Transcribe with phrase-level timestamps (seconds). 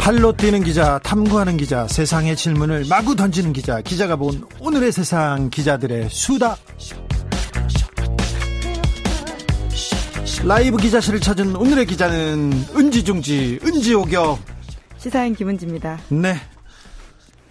[0.00, 6.08] 팔로 뛰는 기자, 탐구하는 기자, 세상의 질문을 마구 던지는 기자, 기자가 본 오늘의 세상 기자들의
[6.10, 6.56] 수다.
[10.44, 14.38] 라이브 기자실을 찾은 오늘의 기자는 은지중지, 은지오격.
[14.96, 15.98] 시사인 김은지입니다.
[16.08, 16.36] 네.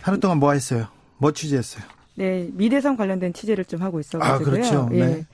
[0.02, 0.88] 하루 동안 뭐 했어요?
[1.18, 1.84] 뭐 취재했어요?
[2.20, 4.48] 네, 미대선 관련된 취재를 좀 하고 있어가지고요.
[4.48, 4.90] 아, 그렇죠.
[4.94, 5.26] 예, 네.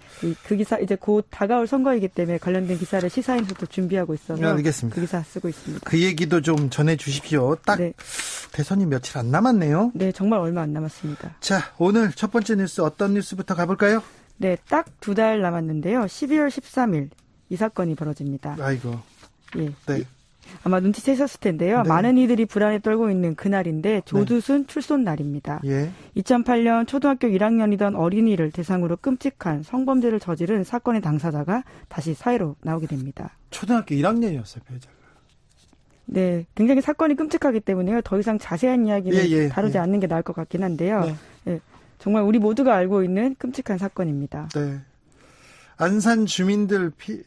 [0.46, 4.94] 그 기사 이제 곧 다가올 선거이기 때문에 관련된 기사를 시사인에서도 준비하고 있어서 네, 알겠습니다.
[4.96, 5.90] 그 기사 쓰고 있습니다.
[5.90, 7.56] 그 얘기도 좀 전해 주십시오.
[7.66, 7.94] 딱 네,
[8.52, 9.92] 대선이 며칠 안 남았네요.
[9.94, 11.38] 네, 정말 얼마 안 남았습니다.
[11.40, 14.04] 자, 오늘 첫 번째 뉴스 어떤 뉴스부터 가볼까요?
[14.36, 16.02] 네, 딱 두 달 남았는데요.
[16.02, 17.10] 12월 13일
[17.50, 18.58] 이 사건이 벌어집니다.
[18.60, 19.00] 아이고,
[19.58, 19.72] 예.
[19.88, 20.04] 네.
[20.64, 21.84] 아마 눈치채셨을 텐데요.
[21.84, 21.90] 네.
[21.90, 25.62] 많은 이들이 불안에 떨고 있는 그날인데 조두순 출손 날입니다.
[25.66, 25.92] 예.
[26.18, 33.38] 2008년 초등학교 1학년이던 어린이를 대상으로 끔찍한 성범죄를 저지른 사건의 당사자가 다시 사회로 나오게 됩니다.
[33.50, 34.94] 초등학교 1학년이었어요, 배우자가.
[36.06, 38.02] 네, 굉장히 사건이 끔찍하기 때문에요.
[38.02, 39.82] 더 이상 자세한 이야기는 예, 예, 다루지 예.
[39.82, 41.02] 않는 게 나을 것 같긴 한데요.
[41.02, 41.16] 네.
[41.48, 41.60] 예,
[41.98, 44.50] 정말 우리 모두가 알고 있는 끔찍한 사건입니다.
[44.54, 44.82] 네.
[45.78, 47.24] 안산 주민들 피,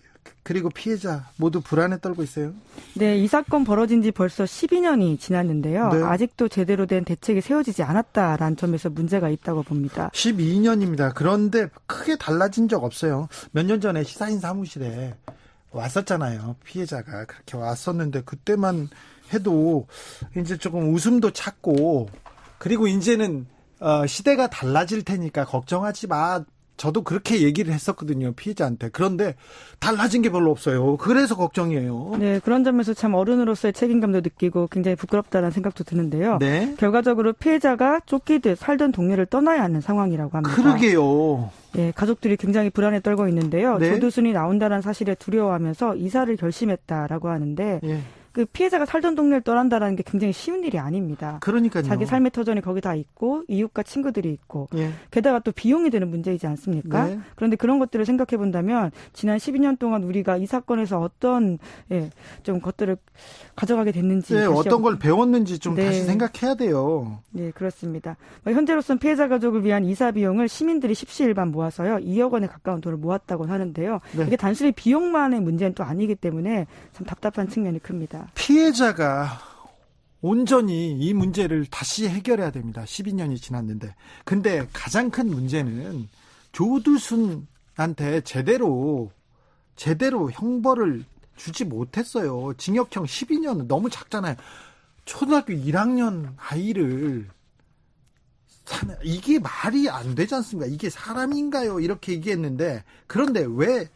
[0.46, 2.52] 그리고 피해자 모두 불안에 떨고 있어요.
[2.94, 5.88] 네, 이 사건 벌어진 지 벌써 12년이 지났는데요.
[5.88, 6.00] 네.
[6.04, 10.08] 아직도 제대로 된 대책이 세워지지 않았다라는 점에서 문제가 있다고 봅니다.
[10.14, 11.10] 12년입니다.
[11.16, 13.26] 그런데 크게 달라진 적 없어요.
[13.50, 15.16] 몇 년 전에 시사인 사무실에
[15.72, 16.54] 왔었잖아요.
[16.64, 18.88] 피해자가 그렇게 왔었는데 그때만
[19.34, 19.88] 해도
[20.36, 22.08] 이제 조금 웃음도 찾고
[22.58, 23.48] 그리고 이제는
[23.80, 26.44] 어, 시대가 달라질 테니까 걱정하지 마.
[26.76, 28.32] 저도 그렇게 얘기를 했었거든요.
[28.32, 28.90] 피해자한테.
[28.90, 29.34] 그런데
[29.78, 30.96] 달라진 게 별로 없어요.
[30.96, 32.16] 그래서 걱정이에요.
[32.18, 36.38] 네, 그런 점에서 참 어른으로서의 책임감도 느끼고 굉장히 부끄럽다는 생각도 드는데요.
[36.38, 36.74] 네.
[36.78, 40.54] 결과적으로 피해자가 쫓기듯 살던 동네를 떠나야 하는 상황이라고 합니다.
[40.54, 41.50] 그러게요.
[41.78, 43.78] 예, 가족들이 굉장히 불안에 떨고 있는데요.
[43.78, 43.90] 네.
[43.90, 48.00] 조두순이 나온다는 사실에 두려워하면서 이사를 결심했다라고 하는데 예.
[48.36, 51.38] 그 피해자가 살던 동네를 떠난다라는 게 굉장히 쉬운 일이 아닙니다.
[51.40, 51.84] 그러니까요.
[51.84, 54.90] 자기 삶의 터전이 거기 다 있고 이웃과 친구들이 있고 예.
[55.10, 57.06] 게다가 또 비용이 드는 문제이지 않습니까?
[57.06, 57.18] 네.
[57.34, 61.58] 그런데 그런 것들을 생각해 본다면 지난 12년 동안 우리가 이 사건에서 어떤
[61.90, 62.10] 예,
[62.42, 62.98] 좀 것들을
[63.54, 65.86] 가져가게 됐는지 네, 어떤 걸 배웠는지 좀 네.
[65.86, 67.20] 다시 생각해야 돼요.
[67.30, 68.18] 네, 그렇습니다.
[68.44, 72.00] 뭐 현재로서는 피해자 가족을 위한 이사 비용을 시민들이 십시일반 모아서요.
[72.00, 74.00] 2억 원에 가까운 돈을 모았다고 하는데요.
[74.14, 74.24] 네.
[74.26, 78.25] 이게 단순히 비용만의 문제는 또 아니기 때문에 참 답답한 측면이 큽니다.
[78.34, 79.40] 피해자가
[80.20, 82.82] 온전히 이 문제를 다시 해결해야 됩니다.
[82.84, 83.94] 12년이 지났는데.
[84.24, 86.08] 근데 가장 큰 문제는
[86.52, 89.10] 조두순한테 제대로
[89.76, 91.04] 제대로 형벌을
[91.36, 92.54] 주지 못했어요.
[92.56, 94.36] 징역형 12년은 너무 작잖아요.
[95.04, 97.28] 초등학교 1학년 아이를
[98.64, 100.66] 사- 이게 말이 안 되지 않습니까?
[100.72, 101.78] 이게 사람인가요?
[101.80, 103.88] 이렇게 얘기했는데 그런데 왜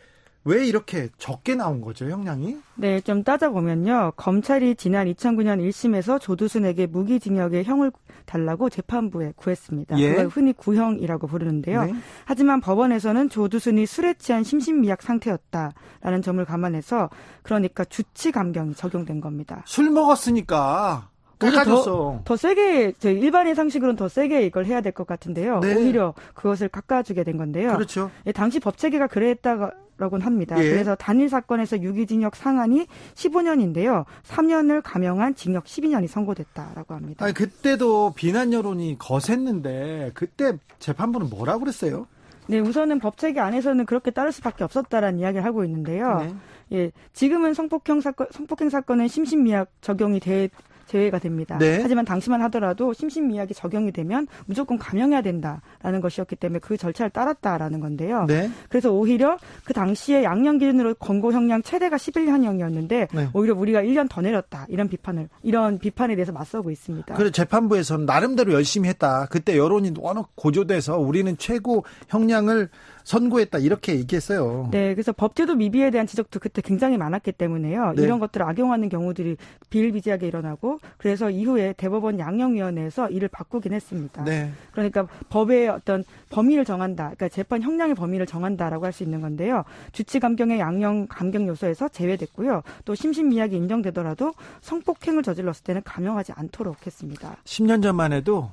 [0.44, 2.56] 왜 이렇게 적게 나온 거죠, 형량이?
[2.76, 4.12] 네, 좀 따져보면요.
[4.16, 7.92] 검찰이 지난 2009년 1심에서 조두순에게 무기징역의 형을
[8.24, 9.98] 달라고 재판부에 구했습니다.
[9.98, 10.10] 예.
[10.10, 11.84] 그걸 흔히 구형이라고 부르는데요.
[11.84, 11.92] 네.
[12.24, 17.10] 하지만 법원에서는 조두순이 술에 취한 심신미약 상태였다라는 점을 감안해서
[17.42, 19.62] 그러니까 주치 감경이 적용된 겁니다.
[19.66, 21.08] 술 먹었으니까
[21.38, 22.20] 깎아줬어.
[22.24, 25.60] 더 세게 저희 일반의 상식으로는 더 세게 이걸 해야 될 것 같은데요.
[25.60, 25.74] 네.
[25.74, 27.74] 오히려 그것을 깎아주게 된 건데요.
[27.74, 28.10] 그렇죠.
[28.26, 29.72] 예, 당시 법 체계가 그랬다
[30.08, 30.56] 고는 합니다.
[30.62, 30.70] 예.
[30.70, 34.04] 그래서 단일 사건에서 유기징역 상한이 15년인데요.
[34.26, 37.24] 3년을 감형한 징역 12년이 선고됐다라고 합니다.
[37.24, 42.06] 아니 그때도 비난 여론이 거셌는데 그때 재판부는 뭐라고 그랬어요?
[42.46, 46.18] 네, 우선은 법 체계 안에서는 그렇게 따를 수밖에 없었다라는 이야기를 하고 있는데요.
[46.18, 46.34] 네.
[46.72, 50.48] 예, 지금은 성폭행 사건, 성폭행 사건은 심신미약 적용이 돼
[50.90, 51.56] 제외가 됩니다.
[51.58, 51.78] 네.
[51.80, 58.24] 하지만 당시만 하더라도 심신미약이 적용이 되면 무조건 감형해야 된다라는 것이었기 때문에 그 절차를 따랐다라는 건데요.
[58.26, 58.50] 네.
[58.68, 63.28] 그래서 오히려 그 당시에 양형 기준으로 권고 형량 최대가 11년형이었는데 네.
[63.32, 67.14] 오히려 우리가 1년 더 내렸다 이런 비판을 이런 비판에 대해서 맞서고 있습니다.
[67.14, 69.26] 그래 재판부에서는 나름대로 열심히 했다.
[69.30, 72.68] 그때 여론이 워낙 고조돼서 우리는 최고 형량을
[73.04, 74.68] 선고했다 이렇게 얘기했어요.
[74.70, 77.94] 네, 그래서 법제도 미비에 대한 지적도 그때 굉장히 많았기 때문에요.
[77.96, 78.02] 네.
[78.02, 79.36] 이런 것들을 악용하는 경우들이
[79.70, 84.24] 비일비재하게 일어나고 그래서 이후에 대법원 양형위원회에서 이를 바꾸긴 했습니다.
[84.24, 84.52] 네.
[84.72, 87.04] 그러니까 법의 어떤 범위를 정한다.
[87.04, 89.64] 그러니까 재판 형량의 범위를 정한다라고 할 수 있는 건데요.
[89.92, 92.62] 주치 감경의 양형 감경 요소에서 제외됐고요.
[92.84, 97.36] 또 심신미약이 인정되더라도 성폭행을 저질렀을 때는 감형하지 않도록 했습니다.
[97.44, 98.50] 10년 전만 해도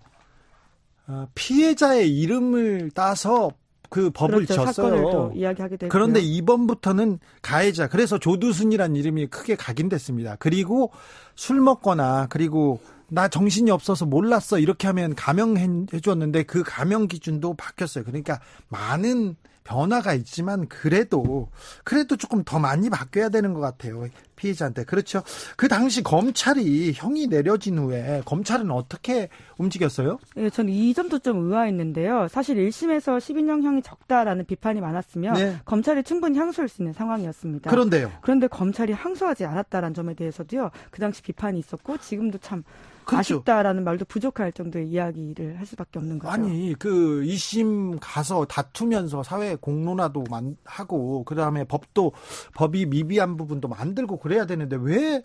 [1.08, 3.52] 어, 피해자의 이름을 따서
[3.90, 4.54] 그 법을 그렇죠.
[4.54, 5.32] 졌어요.
[5.36, 5.90] 이야기하게 됐고요.
[5.90, 7.88] 그런데 이번부터는 가해자.
[7.88, 10.36] 그래서 조두순이라는 이름이 크게 각인됐습니다.
[10.40, 10.92] 그리고
[11.36, 12.80] 술 먹거나 그리고
[13.10, 18.04] 나 정신이 없어서 몰랐어 이렇게 하면 감형해 줬는데 그 감형 기준도 바뀌었어요.
[18.04, 18.40] 그러니까
[18.70, 19.36] 많은
[19.68, 21.50] 변화가 있지만 그래도
[21.84, 25.24] 그래도 조금 더 많이 바뀌어야 되는 것 같아요 피해자한테 그렇죠
[25.58, 30.20] 그 당시 검찰이 형이 내려진 후에 검찰은 어떻게 움직였어요?
[30.38, 32.28] 예, 저는 이 점도 좀 의아했는데요.
[32.30, 35.58] 사실 1심에서 12년형이 적다라는 비판이 많았으면 네.
[35.66, 37.70] 검찰이 충분히 항소할 수 있는 상황이었습니다.
[37.70, 38.12] 그런데요.
[38.22, 40.72] 그런데 검찰이 항소하지 않았다라는 점에 대해서도요.
[40.92, 42.64] 그 당시 비판이 있었고 지금도 참
[43.08, 43.36] 그렇죠.
[43.38, 46.32] 아쉽다라는 말도 부족할 정도의 이야기를 할 수밖에 없는 거죠.
[46.32, 52.12] 아니 그 2심 가서 다투면서 사회 공론화도 만- 하고 그 다음에 법도
[52.54, 55.22] 법이 미비한 부분도 만들고 그래야 되는데 왜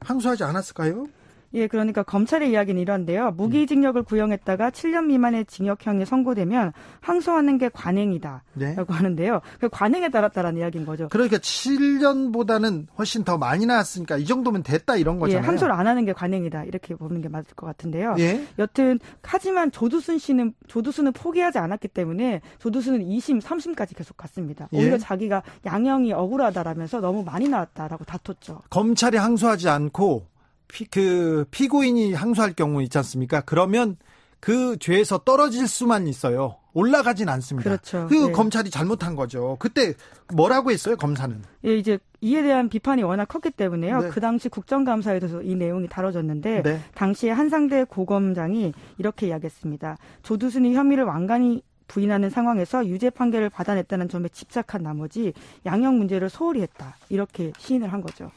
[0.00, 1.06] 항소하지 않았을까요?
[1.54, 3.32] 예, 그러니까 검찰의 이야기는 이런데요.
[3.32, 8.74] 무기징역을 구형했다가 7년 미만의 징역형이 선고되면 항소하는 게 관행이다라고 네.
[8.86, 9.40] 하는데요.
[9.60, 11.08] 그 관행에 따랐다라는 이야기인 거죠.
[11.08, 15.48] 그러니까 7년보다는 훨씬 더 많이 나왔으니까 이 정도면 됐다 이런 예, 거잖아요.
[15.48, 18.16] 항소를 안 하는 게 관행이다 이렇게 보는 게 맞을 것 같은데요.
[18.18, 18.46] 예.
[18.58, 24.68] 여튼 하지만 조두순 씨는 조두순은 포기하지 않았기 때문에 조두순은 2심, 3심까지 계속 갔습니다.
[24.72, 24.78] 예.
[24.78, 28.62] 오히려 자기가 양형이 억울하다라면서 너무 많이 나왔다라고 다퉜죠.
[28.70, 30.31] 검찰이 항소하지 않고
[30.72, 33.42] 피, 그 피고인이 항소할 경우 있지 않습니까?
[33.42, 33.96] 그러면
[34.40, 36.56] 그 죄에서 떨어질 수만 있어요.
[36.72, 37.68] 올라가진 않습니다.
[37.68, 38.06] 그렇죠.
[38.08, 38.32] 그 네.
[38.32, 39.56] 검찰이 잘못한 거죠.
[39.60, 39.92] 그때
[40.32, 41.42] 뭐라고 했어요, 검사는?
[41.66, 44.00] 예, 이제 이에 대한 비판이 워낙 컸기 때문에요.
[44.00, 44.08] 네.
[44.08, 46.80] 그 당시 국정감사에서 이 내용이 다뤄졌는데 네.
[46.94, 49.98] 당시에 한상대 고검장이 이렇게 이야기했습니다.
[50.22, 55.34] 조두순이 혐의를 완간히 부인하는 상황에서 유죄 판결을 받아냈다는 점에 집착한 나머지
[55.66, 56.96] 양형 문제를 소홀히 했다.
[57.10, 58.30] 이렇게 시인을 한 거죠.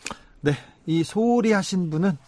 [0.45, 0.53] 네.
[0.86, 2.19] 이 소홀히 하신 분은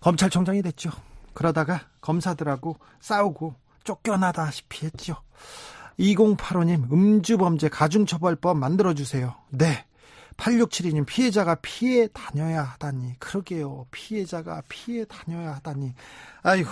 [0.00, 0.90] 검찰총장이 됐죠.
[1.32, 5.16] 그러다가 검사들하고 싸우고 쫓겨나다시피 했죠.
[5.98, 9.34] 2085님, 음주범죄 가중처벌법 만들어주세요.
[9.48, 9.86] 네.
[10.36, 13.20] 8672님, 피해자가 피해 다녀야 하다니.
[13.20, 13.86] 그러게요.
[13.90, 15.94] 피해자가 피해 다녀야 하다니.
[16.42, 16.70] 아이고.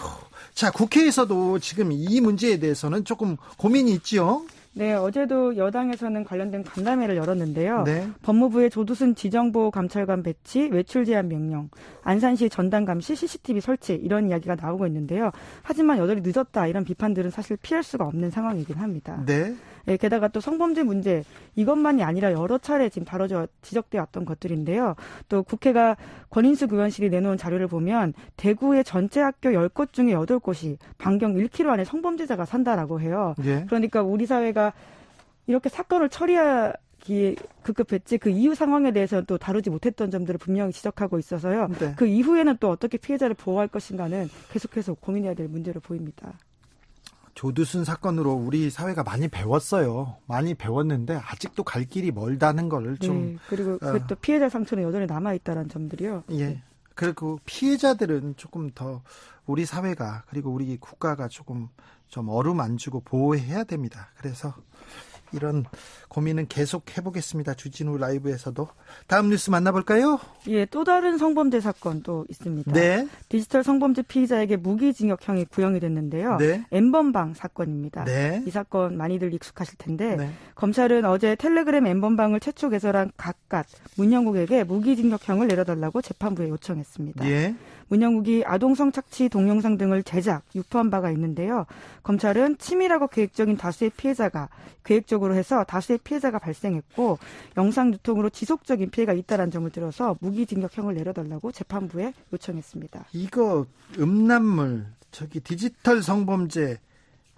[0.52, 4.44] 자, 국회에서도 지금 이 문제에 대해서는 조금 고민이 있지요.
[4.76, 7.84] 네, 어제도 여당에서는 관련된 간담회를 열었는데요.
[7.84, 8.08] 네.
[8.22, 11.70] 법무부의 조두순 지정보호 감찰관 배치, 외출 제한 명령,
[12.02, 15.30] 안산시 전담 감시, CCTV 설치 이런 이야기가 나오고 있는데요.
[15.62, 19.22] 하지만 여전히 늦었다 이런 비판들은 사실 피할 수가 없는 상황이긴 합니다.
[19.26, 19.54] 네.
[19.88, 21.24] 예, 게다가 또 성범죄 문제
[21.56, 24.94] 이것만이 아니라 여러 차례 지금 다뤄져 지적되어 왔던 것들인데요.
[25.28, 25.96] 또 국회가
[26.30, 32.44] 권인수 의원실이 내놓은 자료를 보면 대구의 전체 학교 10곳 중에 8곳이 반경 1km 안에 성범죄자가
[32.44, 33.34] 산다라고 해요.
[33.44, 33.64] 예.
[33.66, 34.72] 그러니까 우리 사회가
[35.46, 41.68] 이렇게 사건을 처리하기에 급급했지 그 이후 상황에 대해서는 또 다루지 못했던 점들을 분명히 지적하고 있어서요.
[41.78, 41.94] 네.
[41.96, 46.32] 그 이후에는 또 어떻게 피해자를 보호할 것인가는 계속해서 고민해야 될 문제로 보입니다.
[47.34, 50.16] 조두순 사건으로 우리 사회가 많이 배웠어요.
[50.26, 53.92] 많이 배웠는데 아직도 갈 길이 멀다는 걸 좀 네, 그리고 어.
[53.92, 56.24] 그또 피해자 상처는 여전히 남아 있다는 점들이요.
[56.32, 56.62] 예.
[56.94, 59.02] 그리고 피해자들은 조금 더
[59.46, 61.68] 우리 사회가 그리고 우리 국가가 조금
[62.08, 64.10] 좀 어루만지고 보호해야 됩니다.
[64.16, 64.54] 그래서
[65.34, 65.64] 이런
[66.08, 67.54] 고민은 계속 해보겠습니다.
[67.54, 68.68] 주진우 라이브에서도
[69.06, 70.20] 다음 뉴스 만나볼까요?
[70.48, 72.72] 예, 또 다른 성범죄 사건도 있습니다.
[72.72, 76.36] 네, 디지털 성범죄 피의자에게 무기징역형이 구형이 됐는데요.
[76.36, 78.04] 네, 엠번방 사건입니다.
[78.04, 80.30] 네, 이 사건 많이들 익숙하실 텐데 네.
[80.54, 83.66] 검찰은 어제 텔레그램 엠번방을 최초 개설한 각각
[83.96, 87.26] 문영국에게 무기징역형을 내려달라고 재판부에 요청했습니다.
[87.26, 87.54] 예,
[87.88, 91.64] 문영국이 아동성 착취 동영상 등을 제작, 유포한 바가 있는데요.
[92.02, 94.50] 검찰은 치밀하고 계획적인 다수의 피해자가
[94.84, 97.18] 계획적으로 해서 다수의 피해자가 발생했고
[97.56, 103.06] 영상 유통으로 지속적인 피해가 있다는 점을 들어서 무기징역형을 내려달라고 재판부에 요청했습니다.
[103.14, 103.64] 이거
[103.98, 106.78] 음란물 저기 디지털 성범죄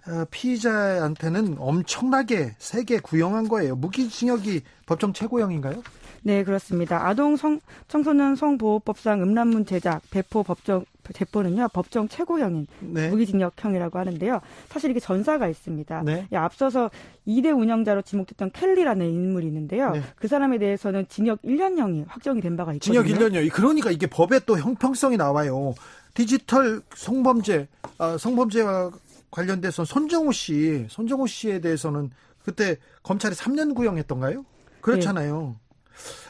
[0.07, 3.75] 어, 피의자한테는 엄청나게 세게 구형한 거예요.
[3.75, 5.83] 무기징역이 법정 최고형인가요?
[6.23, 7.05] 네, 그렇습니다.
[7.07, 13.09] 아동 성, 청소년 성보호법상 음란문 제작, 배포 법정, 배포는요, 법정 최고형인 네.
[13.09, 14.41] 무기징역형이라고 하는데요.
[14.69, 16.03] 사실 이게 전사가 있습니다.
[16.03, 16.27] 네.
[16.31, 16.89] 예, 앞서서
[17.27, 19.91] 2대 운영자로 지목됐던 켈리라는 인물이 있는데요.
[19.91, 20.01] 네.
[20.15, 23.03] 그 사람에 대해서는 징역 1년형이 확정이 된 바가 있거든요.
[23.03, 23.51] 징역 1년이요.
[23.51, 25.73] 그러니까 이게 법에 또 형평성이 나와요.
[26.13, 27.67] 디지털 성범죄,
[27.99, 28.91] 아, 성범죄와
[29.29, 32.09] 관련돼서 손정우 씨, 손정우 씨에 대해서는
[32.43, 34.45] 그때 검찰이 3년 구형했던가요?
[34.81, 35.55] 그렇잖아요.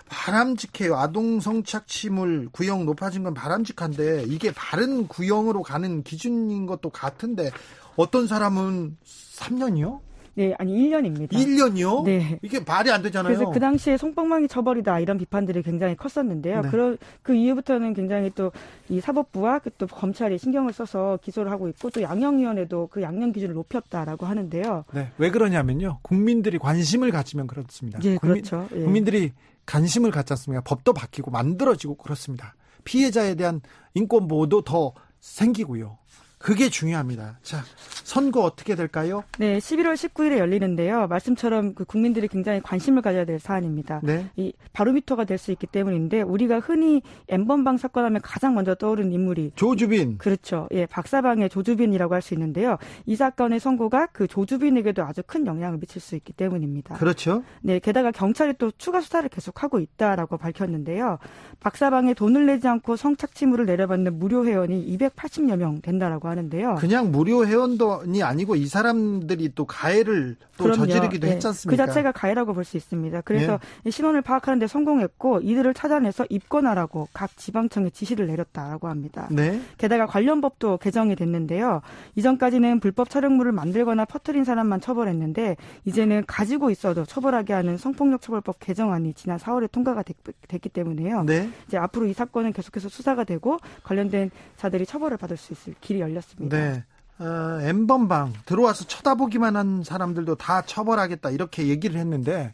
[0.10, 0.96] 바람직해요.
[0.96, 7.52] 아동 성착취물 구형 높아진 건 바람직한데 이게 바른 구형으로 가는 기준인 것도 같은데
[7.96, 10.00] 어떤 사람은 3년이요?
[10.36, 11.32] 네, 아니 1년입니다.
[11.32, 12.04] 1년이요?
[12.04, 12.38] 네.
[12.44, 13.36] 이게 말이 안 되잖아요.
[13.36, 16.62] 그래서 그 당시에 송방망이 처벌이다 이런 비판들이 굉장히 컸었는데요.
[16.62, 16.70] 네.
[16.70, 18.52] 그런 그 이후부터는 굉장히 또
[18.90, 24.26] 이 사법부와 그또 검찰이 신경을 써서 기소를 하고 있고 또 양형위원회도 그 양형 기준을 높였다라고
[24.26, 24.86] 하는데요.
[24.94, 25.12] 네.
[25.18, 26.00] 왜 그러냐면요.
[26.02, 28.00] 국민들이 관심을 가지면 그렇습니다.
[28.04, 28.68] 예, 국민, 그렇죠.
[28.76, 28.84] 예.
[28.84, 29.34] 국민들이
[29.68, 30.62] 관심을 갖지 않습니까?
[30.64, 32.56] 법도 바뀌고 만들어지고 그렇습니다.
[32.86, 33.62] 피해자에 대한
[33.94, 36.00] 인권 보호도 더 생기고요.
[36.38, 37.40] 그게 중요합니다.
[37.42, 37.64] 자,
[38.04, 39.24] 선거 어떻게 될까요?
[39.40, 41.08] 네, 11월 19일에 열리는데요.
[41.08, 44.02] 말씀처럼 그 국민들이 굉장히 관심을 가져야 될 사안입니다.
[44.04, 44.30] 네.
[44.36, 50.18] 이 바로미터가 될 수 있기 때문인데 우리가 흔히 엠번방 사건하면 가장 먼저 떠오르는 인물이 조주빈.
[50.18, 50.68] 그렇죠.
[50.72, 52.78] 예, 박사방의 조주빈이라고 할 수 있는데요.
[53.06, 56.96] 이 사건의 선고가 그 조주빈에게도 아주 큰 영향을 미칠 수 있기 때문입니다.
[56.96, 57.44] 그렇죠.
[57.62, 61.20] 네, 게다가 경찰이 또 추가 수사를 계속하고 있다라고 밝혔는데요.
[61.60, 66.76] 박사방에 돈을 내지 않고 성착취물을 내려받는 무료 회원이 280여 명 된다라고 하는데요.
[66.76, 70.88] 그냥 무료 회원이 아니고 이 사람들이 또 가해를 또 그럼요.
[70.88, 71.84] 저지르기도 네, 했지 않습니까?
[71.84, 73.22] 그 자체가 가해라고 볼 수 있습니다.
[73.22, 73.58] 그래서 예.
[73.86, 79.28] 이 신원을 파악하는 데 성공했고 이들을 찾아내서 입건하라고 각 지방청에 지시를 내렸다라고 합니다.
[79.32, 79.62] 네.
[79.78, 81.82] 게다가 관련 법도 개정이 됐는데요.
[82.16, 85.56] 이전까지는 불법 촬영물을 만들거나 퍼뜨린 사람만 처벌했는데
[85.86, 90.18] 이제는 가지고 있어도 처벌하게 하는 성폭력 처벌법 개정안이 지난 4월에 통과가 됐,
[90.62, 91.24] 기 때문에요.
[91.24, 91.50] 네.
[91.68, 96.14] 이제 앞으로 이 사건은 계속해서 수사가 되고 관련된 자들이 처벌을 받을 수 있을 길이 열
[96.18, 96.58] 렸습니다.
[96.58, 96.84] 네.
[97.20, 102.54] 어, 엠번방 들어와서 쳐다보기만 한 사람들도 다 처벌하겠다 이렇게 얘기를 했는데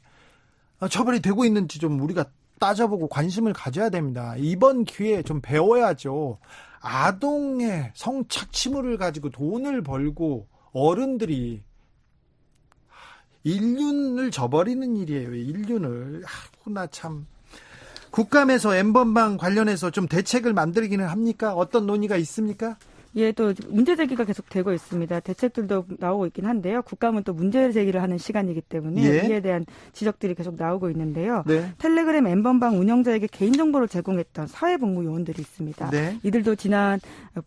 [0.79, 2.25] 어, 처벌이 되고 있는지 좀 우리가
[2.59, 4.35] 따져보고 관심을 가져야 됩니다.
[4.37, 6.37] 이번 기회에 좀 배워야죠.
[6.79, 11.63] 아동의 성착취물을 가지고 돈을 벌고 어른들이
[13.43, 15.35] 인륜을 저버리는 일이에요.
[15.35, 16.23] 인륜을.
[16.25, 17.27] 아이고 나참
[18.11, 21.53] 국감에서 엠번방 관련해서 좀 대책을 만들기는 합니까?
[21.53, 22.77] 어떤 논의가 있습니까?
[23.15, 25.19] 예, 또 문제 제기가 계속 되고 있습니다.
[25.19, 26.81] 대책들도 나오고 있긴 한데요.
[26.81, 29.27] 국감은 또 문제 제기를 하는 시간이기 때문에 예.
[29.27, 31.43] 이에 대한 지적들이 계속 나오고 있는데요.
[31.45, 31.71] 네.
[31.77, 35.89] 텔레그램 엠번방 운영자에게 개인정보를 제공했던 사회복무 요원들이 있습니다.
[35.91, 36.17] 네.
[36.23, 36.99] 이들도 지난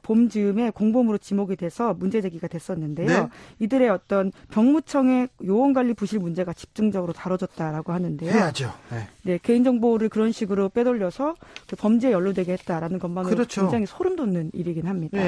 [0.02, 3.06] 봄 즈음에 공범으로 지목이 돼서 문제 제기가 됐었는데요.
[3.08, 3.28] 네.
[3.58, 8.30] 이들의 어떤 병무청의 요원관리 부실 문제가 집중적으로 다뤄졌다라고 하는데요.
[8.30, 8.72] 해야죠.
[8.90, 9.08] 네.
[9.22, 11.34] 네, 개인정보를 그런 식으로 빼돌려서
[11.68, 13.62] 그 범죄에 연루되게 했다라는 것만으로 그렇죠.
[13.62, 15.18] 굉장히 소름 돋는 일이긴 합니다.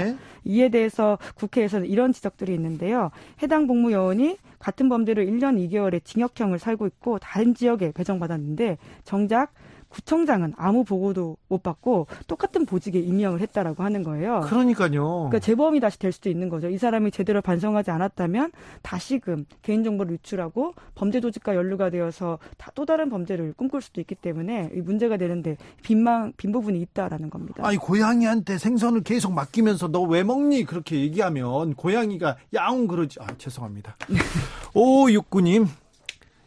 [0.43, 0.53] 네.
[0.53, 3.11] 이에 대해서 국회에서는 이런 지적들이 있는데요.
[3.43, 9.53] 해당 복무요원이 같은 범죄를 1년 2개월의 징역형을 살고 있고 다른 지역에 배정받았는데 정작
[9.89, 14.41] 구청장은 아무 보고도 못 받고 똑같은 보직에 임명을 했다라고 하는 거예요.
[14.47, 15.29] 그러니까요.
[15.31, 16.69] 그러니까 재범이 다시 될 수도 있는 거죠.
[16.69, 18.51] 이 사람이 제대로 반성하지 않았다면
[18.83, 24.81] 다시금 개인정보를 유출하고 범죄 조직과 연루가 되어서 다또 다른 범죄를 꿈꿀 수도 있기 때문에 이
[24.81, 27.67] 문제가 되는데 빈망 빈 부분이 있다라는 겁니다.
[27.67, 33.19] 아니 고양이한테 생선을 계속 맡기면서 너 왜 먹니 그렇게 얘기하면 고양이가 야옹 그러지.
[33.21, 33.97] 아 죄송합니다.
[34.75, 35.67] 5569님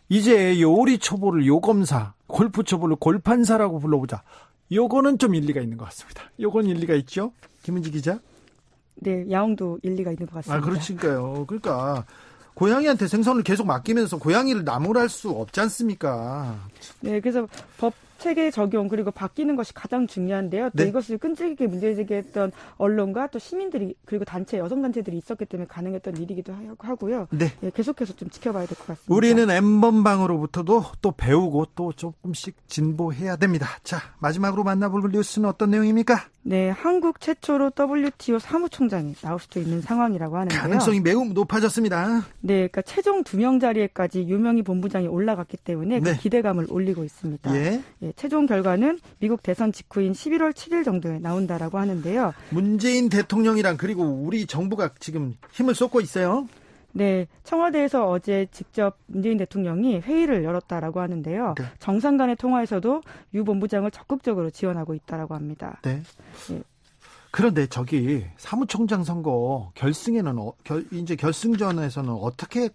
[0.10, 4.24] 이제 요리 초보를 요검사, 골프 초보를 골판사라고 불러보자.
[4.72, 6.24] 요거는 좀 일리가 있는 것 같습니다.
[6.40, 7.34] 요건 일리가 있죠?
[7.64, 8.20] 김은지 기자?
[8.96, 10.56] 네, 야옹도 일리가 있는 것 같습니다.
[10.56, 11.46] 아, 그렇지까요.
[11.46, 12.06] 그러니까
[12.54, 16.58] 고양이한테 생선을 계속 맡기면서 고양이를 나무랄 수 없지 않습니까?
[17.02, 17.48] 네, 그래서
[17.78, 20.70] 법 체계 적용 그리고 바뀌는 것이 가장 중요한데요.
[20.78, 20.90] 또 네.
[20.90, 26.60] 이것을 끈질기게 문제제기했던 언론과 또 시민들이 그리고 단체 여성 단체들이 있었기 때문에 가능했던 일이기도 하-
[26.80, 27.28] 하고요.
[27.32, 27.52] 네.
[27.64, 29.14] 예, 계속해서 좀 지켜봐야 될 것 같습니다.
[29.14, 33.68] 우리는 엠번방으로부터도 또 배우고 또 조금씩 진보해야 됩니다.
[33.84, 36.28] 자, 마지막으로 만나볼 뉴스는 어떤 내용입니까?
[36.44, 40.60] 네, 한국 최초로 WTO 사무총장이 나올 수도 있는 상황이라고 하는데요.
[40.60, 42.22] 가능성이 매우 높아졌습니다.
[42.42, 46.12] 네, 그러니까 최종 두 명 자리에까지 유명희 본부장이 올라갔기 때문에 네.
[46.14, 47.56] 그 기대감을 올리고 있습니다.
[47.56, 47.82] 예.
[48.04, 52.34] 예, 최종 결과는 미국 대선 직후인 11월 7일 정도에 나온다라고 하는데요.
[52.50, 56.48] 문재인 대통령이랑 그리고 우리 정부가 지금 힘을 쏟고 있어요.
[56.94, 61.56] 네, 청와대에서 어제 직접 문재인 대통령이 회의를 열었다라고 하는데요.
[61.58, 61.66] 네.
[61.80, 63.02] 정상 간의 통화에서도
[63.34, 65.80] 유 본부장을 적극적으로 지원하고 있다라고 합니다.
[65.84, 66.02] 네.
[66.52, 66.62] 예.
[67.32, 72.70] 그런데 저기 사무총장 선거 결승에는 어, 결, 이제 결승전에서는 어떻게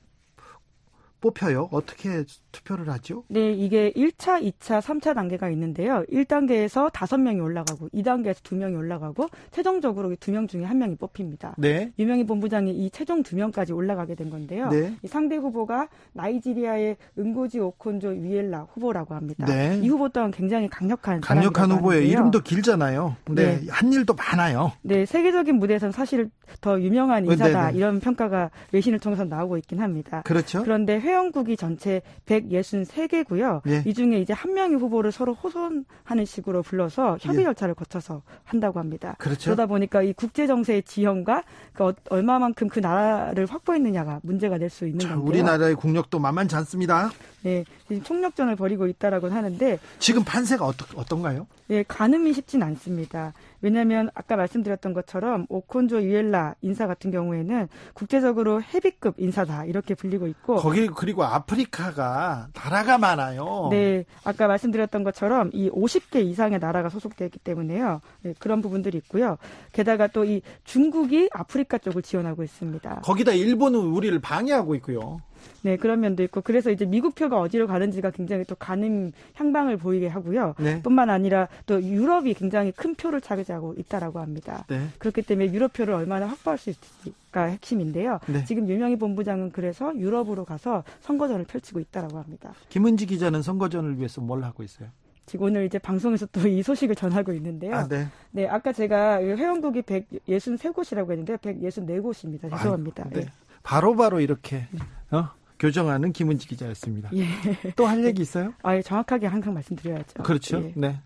[1.21, 1.69] 뽑혀요?
[1.73, 2.25] 어떻게
[2.57, 3.25] 투표를 하죠?
[3.29, 6.05] 네, 이게 1차, 2차, 3차 단계가 있는데요.
[6.11, 11.55] 1단계에서 5명이 올라가고 2단계에서 2명이 올라가고 최종적으로 2명 중에 1명이 뽑힙니다.
[11.59, 11.93] 네.
[11.99, 14.69] 유명희 본부장이 이 최종 2명까지 올라가게 된 건데요.
[14.71, 14.95] 네.
[15.03, 19.47] 이 상대 후보가 나이지리아의 은고지 오콘조 위엘라 후보라고 합니다.
[19.47, 19.79] 네.
[19.83, 22.03] 이 후보 또한 굉장히 강력한 강력한 후보예요.
[22.03, 23.17] 이름도 길잖아요.
[23.31, 23.61] 네.
[23.61, 23.67] 네.
[23.69, 24.73] 한 일도 많아요.
[24.83, 27.79] 네, 세계적인 무대에서는 사실 더 유명한 네, 인사다 네.
[27.79, 30.23] 이런 평가가 외신을 통해서 나오고 있긴 합니다.
[30.25, 30.63] 그렇죠?
[30.63, 32.01] 그런데 회원국이 전체
[32.51, 33.61] 163개고요.
[33.69, 33.83] 예.
[33.87, 37.45] 이 중에 이제 한 명의 후보를 서로 호선하는 식으로 불러서 협의 예.
[37.45, 39.17] 절차를 거쳐서 한다고 합니다.
[39.19, 39.45] 그렇죠.
[39.47, 44.87] 그러다 보니까 이 국제 정세의 지형과 그 어, 얼마만큼 그 나라를 확보했느냐가 문제가 될 수
[44.87, 45.25] 있는 건데요.
[45.27, 47.11] 우리나라의 국력도 만만치 않습니다.
[47.43, 51.47] 네, 지금 총력전을 벌이고 있다라고 하는데 지금 판세가 어떠, 어떤가요?
[51.71, 53.33] 예, 가늠이 쉽진 않습니다.
[53.63, 60.57] 왜냐하면 아까 말씀드렸던 것처럼 오콘조 유엘라 인사 같은 경우에는 국제적으로 헤비급 인사다 이렇게 불리고 있고
[60.57, 63.69] 거기 그리고 아프리카가 나라가 많아요.
[63.71, 68.01] 네, 아까 말씀드렸던 것처럼 이 50개 이상의 나라가 소속되어 있기 때문에요.
[68.23, 69.39] 네, 그런 부분들이 있고요.
[69.73, 73.01] 게다가 또 이 중국이 아프리카 쪽을 지원하고 있습니다.
[73.05, 75.21] 거기다 일본은 우리를 방해하고 있고요.
[75.63, 80.07] 네, 그런 면도 있고 그래서 이제 미국 표가 어디로 가는지가 굉장히 또 가는 향방을 보이게
[80.09, 80.55] 하고요.
[80.59, 80.83] 네.
[80.83, 84.65] 뿐만 아니라 또 유럽이 굉장히 큰 표를 차지하고 있다라고 합니다.
[84.69, 84.89] 네.
[84.99, 88.21] 그렇기 때문에 유럽 표를 얼마나 확보할 수 있을지가 핵심인데요.
[88.27, 88.45] 네.
[88.45, 92.55] 지금 유명희 본부장은 그래서 유럽으로 가서 선거전을 펼치고 있다라고 합니다.
[92.69, 94.89] 김은지 기자는 선거전을 위해서 뭘 하고 있어요?
[95.27, 97.75] 지금 오늘 이제 방송에서 또 이 소식을 전하고 있는데요.
[97.75, 98.07] 아, 네.
[98.31, 102.49] 네, 아까 제가 회원국이 163곳이라고 했는데 164곳입니다.
[102.51, 103.05] 죄송합니다.
[103.07, 103.27] 아, 네.
[103.67, 104.69] 바로바로 바로 이렇게
[105.11, 105.29] 어?
[105.59, 107.11] 교정하는 김은지 기자였습니다.
[107.15, 107.27] 예.
[107.75, 108.55] 또할 얘기 있어요?
[108.63, 110.23] 아, 예, 정확하게 항상 말씀드려야죠.
[110.23, 110.63] 그렇죠.
[110.63, 110.73] 예.
[110.77, 111.01] 네.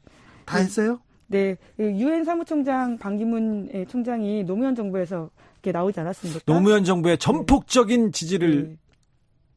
[0.44, 1.00] 다 했어요?
[1.28, 1.56] 네.
[1.78, 6.40] 유엔 사무총장 반기문 예, 총장이 노무현 정부에서 이렇게 나오지 않았습니까?
[6.44, 8.76] 노무현 정부의 전폭적인 지지를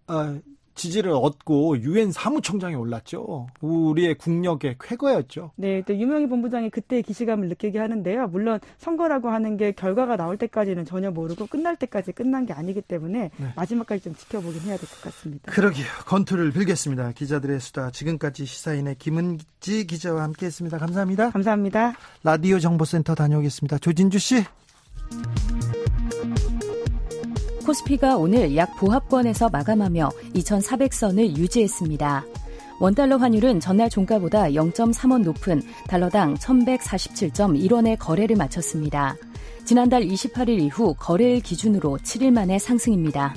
[0.08, 0.14] 네.
[0.14, 0.40] 어,
[0.76, 3.48] 지지를 얻고 유엔 사무총장에 올랐죠.
[3.62, 5.52] 우리의 국력의 쾌거였죠.
[5.56, 8.28] 네, 또 유명희 본부장이 그때 기시감을 느끼게 하는데요.
[8.28, 13.32] 물론 선거라고 하는 게 결과가 나올 때까지는 전혀 모르고 끝날 때까지 끝난 게 아니기 때문에
[13.38, 13.54] 네.
[13.56, 15.52] 마지막까지 좀 지켜보긴 해야 될 것 같습니다.
[15.52, 15.86] 그러게요.
[16.06, 17.12] 건투를 빌겠습니다.
[17.14, 17.92] 기자들의 수다.
[17.92, 20.78] 지금까지 시사인의 김은지 기자와 함께했습니다.
[20.78, 21.30] 감사합니다.
[21.32, 21.94] 감사합니다.
[22.24, 23.78] 라디오 정보센터 다녀오겠습니다.
[23.80, 24.44] 조진주 씨.
[27.64, 32.26] 코스피가 오늘 약 보합권에서 마감하며 2,400선을 유지했습니다.
[32.80, 39.16] 원달러 환율은 전날 종가보다 0.3원 높은 달러당 1,147.1원의 거래를 마쳤습니다.
[39.64, 43.34] 지난달 28일 이후 거래일 기준으로 7일 만에 상승입니다.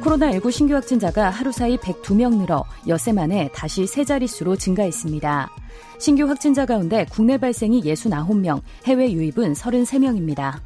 [0.00, 5.50] 코로나19 신규 확진자가 하루 사이 102명 늘어 엿새 만에 다시 세 자릿수로 증가했습니다.
[5.98, 10.60] 신규 확진자 가운데 국내 발생이 69명, 해외 유입은 33명입니다.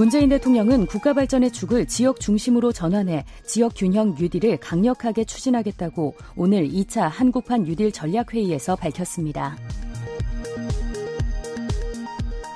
[0.00, 7.00] 문재인 대통령은 국가 발전의 축을 지역 중심으로 전환해 지역 균형 뉴딜을 강력하게 추진하겠다고 오늘 2차
[7.02, 9.58] 한국판 뉴딜 전략회의에서 밝혔습니다.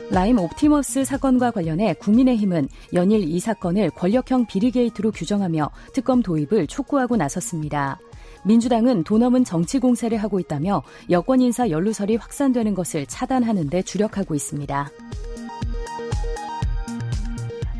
[0.08, 7.98] 라임 옵티머스 사건과 관련해 국민의힘은 연일 이 사건을 권력형 비리게이트로 규정하며 특검 도입을 촉구하고 나섰습니다.
[8.46, 14.34] 민주당은 돈 없는 정치 공세를 하고 있다며 여권 인사 연루설이 확산되는 것을 차단하는 데 주력하고
[14.34, 14.90] 있습니다.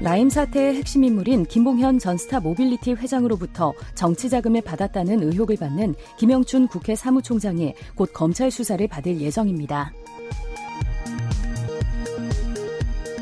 [0.05, 6.69] 라임 사태의 핵심 인물인 김봉현 전 스타 모빌리티 회장으로부터 정치 자금을 받았다는 의혹을 받는 김영춘
[6.69, 9.95] 국회 사무총장이 곧 검찰 수사를 받을 예정입니다.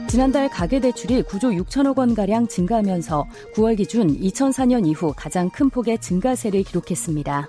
[0.08, 7.48] 지난달 가계대출이 9조 6천억 원가량 증가하면서 9월 기준 2004년 이후 가장 큰 폭의 증가세를 기록했습니다.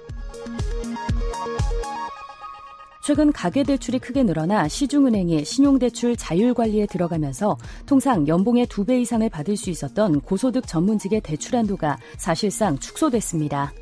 [3.06, 10.22] 최근 가계대출이 크게 늘어나 시중은행이 신용대출 자율관리에 들어가면서 통상 연봉의 두배 이상을 받을 수 있었던
[10.22, 13.74] 고소득 전문직의 대출 한도가 사실상 축소됐습니다.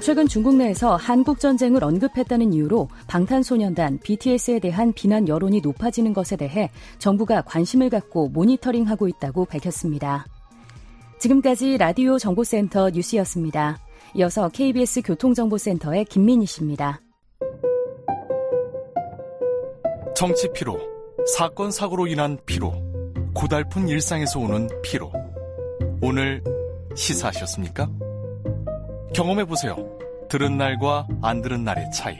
[0.00, 6.70] 최근 중국 내에서 한국 전쟁을 언급했다는 이유로 방탄소년단 BTS에 대한 비난 여론이 높아지는 것에 대해
[6.98, 10.24] 정부가 관심을 갖고 모니터링하고 있다고 밝혔습니다.
[11.18, 13.85] 지금까지 라디오 정보센터 뉴스였습니다.
[14.14, 17.00] 이어서 KBS 교통정보센터의 김민희 씨입니다.
[20.14, 20.78] 정치 피로,
[21.36, 22.72] 사건 사고로 인한 피로,
[23.34, 25.12] 고달픈 일상에서 오는 피로.
[26.00, 26.42] 오늘
[26.94, 27.88] 시사하셨습니까?
[29.14, 29.76] 경험해 보세요.
[30.28, 32.18] 들은 날과 안 들은 날의 차이.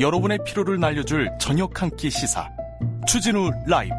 [0.00, 2.48] 여러분의 피로를 날려줄 저녁 한 끼 시사.
[3.06, 3.94] 추진우 라이브.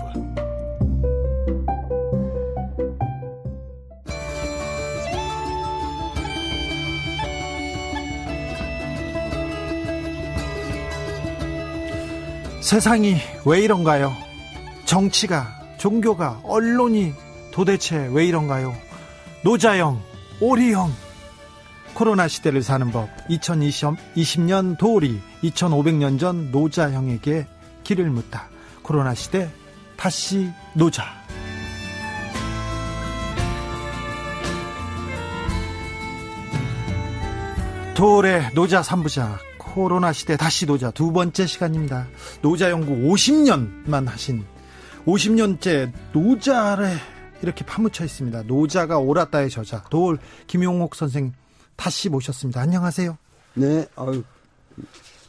[12.69, 13.15] 세상이
[13.47, 14.15] 왜 이런가요?
[14.85, 17.15] 정치가, 종교가, 언론이
[17.51, 18.75] 도대체 왜 이런가요?
[19.43, 19.99] 노자형,
[20.39, 20.93] 오리형,
[21.95, 27.47] 코로나 시대를 사는 법, 2020년 도리, 2500년 전 노자형에게
[27.83, 28.49] 길을 묻다.
[28.83, 29.49] 코로나 시대,
[29.97, 31.05] 다시 노자.
[37.95, 39.48] 도올의 노자 3부작.
[39.73, 42.07] 코로나 시대 다시 노자 두 번째 시간입니다.
[42.41, 44.43] 노자 연구 50년만 하신
[45.05, 46.97] 50년째 노자를
[47.43, 48.43] 이렇게 파묻혀 있습니다.
[48.43, 51.33] 노자가 옳았다의 저자 도올 김용옥 선생
[51.75, 52.59] 다시 모셨습니다.
[52.61, 53.17] 안녕하세요.
[53.53, 53.85] 네.
[53.95, 54.23] 아유.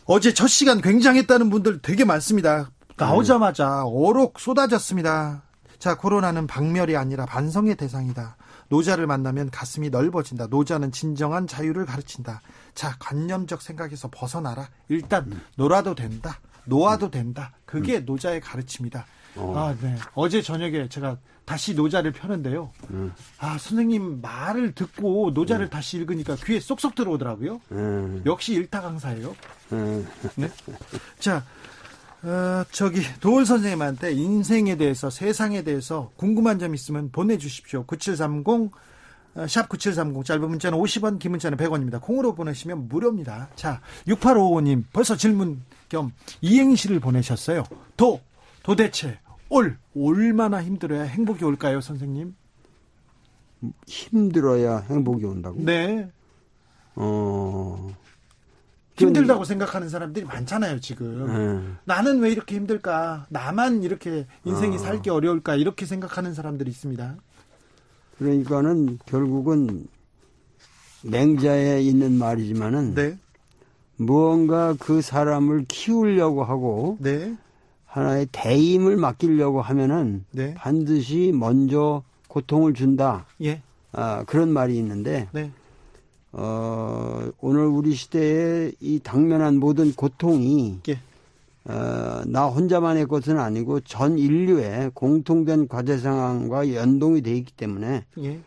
[0.06, 2.70] 어제 첫 시간 굉장했다는 분들 되게 많습니다.
[2.96, 5.42] 나오자마자 어록 쏟아졌습니다.
[5.80, 8.36] 자, 코로나는 박멸이 아니라 반성의 대상이다.
[8.68, 10.48] 노자를 만나면 가슴이 넓어진다.
[10.48, 12.42] 노자는 진정한 자유를 가르친다.
[12.74, 14.68] 자, 관념적 생각에서 벗어나라.
[14.88, 16.38] 일단 놀아도 된다.
[16.66, 17.52] 놓아도 된다.
[17.64, 19.06] 그게 노자의 가르침이다.
[19.36, 19.54] 어.
[19.56, 19.96] 아, 네.
[20.14, 21.16] 어제 저녁에 제가
[21.46, 22.70] 다시 노자를 펴는데요.
[22.90, 23.12] 음.
[23.38, 27.60] 아, 선생님 말을 듣고 노자를 다시 읽으니까 귀에 쏙쏙 들어오더라고요.
[27.72, 29.34] 음, 역시 일타 강사예요.
[29.72, 30.06] 음.
[30.36, 30.50] 네.
[31.18, 31.44] 자,
[32.22, 37.84] 어, 저기 도울 선생님한테 인생에 대해서 세상에 대해서 궁금한 점 있으면 보내주십시오.
[37.84, 38.70] 9730
[39.34, 42.00] 어, 샵9730 짧은 문자는 50원 긴 문자는 100원입니다.
[42.00, 43.48] 콩으로 보내시면 무료입니다.
[43.54, 47.64] 자 6855님 벌써 질문 겸 이행시를 보내셨어요.
[47.96, 48.20] 도
[48.62, 52.34] 도대체 올 얼마나 힘들어야 행복이 올까요 선생님?
[53.86, 55.58] 힘들어야 행복이 온다고?
[55.60, 56.08] 네
[56.96, 57.88] 어.
[59.06, 61.06] 힘들다고 생각하는 사람들이 많잖아요 지금.
[61.28, 61.78] 음.
[61.84, 63.26] 나는 왜 이렇게 힘들까?
[63.28, 64.78] 나만 이렇게 인생이 어.
[64.78, 65.56] 살기 어려울까?
[65.56, 67.16] 이렇게 생각하는 사람들이 있습니다.
[68.18, 69.86] 그러니까는 결국은
[71.02, 73.18] 맹자에 있는 말이지만은 네,
[73.96, 77.34] 무언가 그 사람을 키우려고 하고 네,
[77.86, 83.26] 하나의 대임을 맡기려고 하면은 네, 반드시 먼저 고통을 준다.
[83.42, 85.50] 예, 아, 그런 말이 있는데 네,
[86.32, 91.00] 어, 오늘 우리 시대에 이 당면한 모든 고통이 예,
[91.64, 98.40] 어, 나 혼자만의 것은 아니고 전 인류의 공통된 과제 상황과 연동이 돼 있기 때문에 예,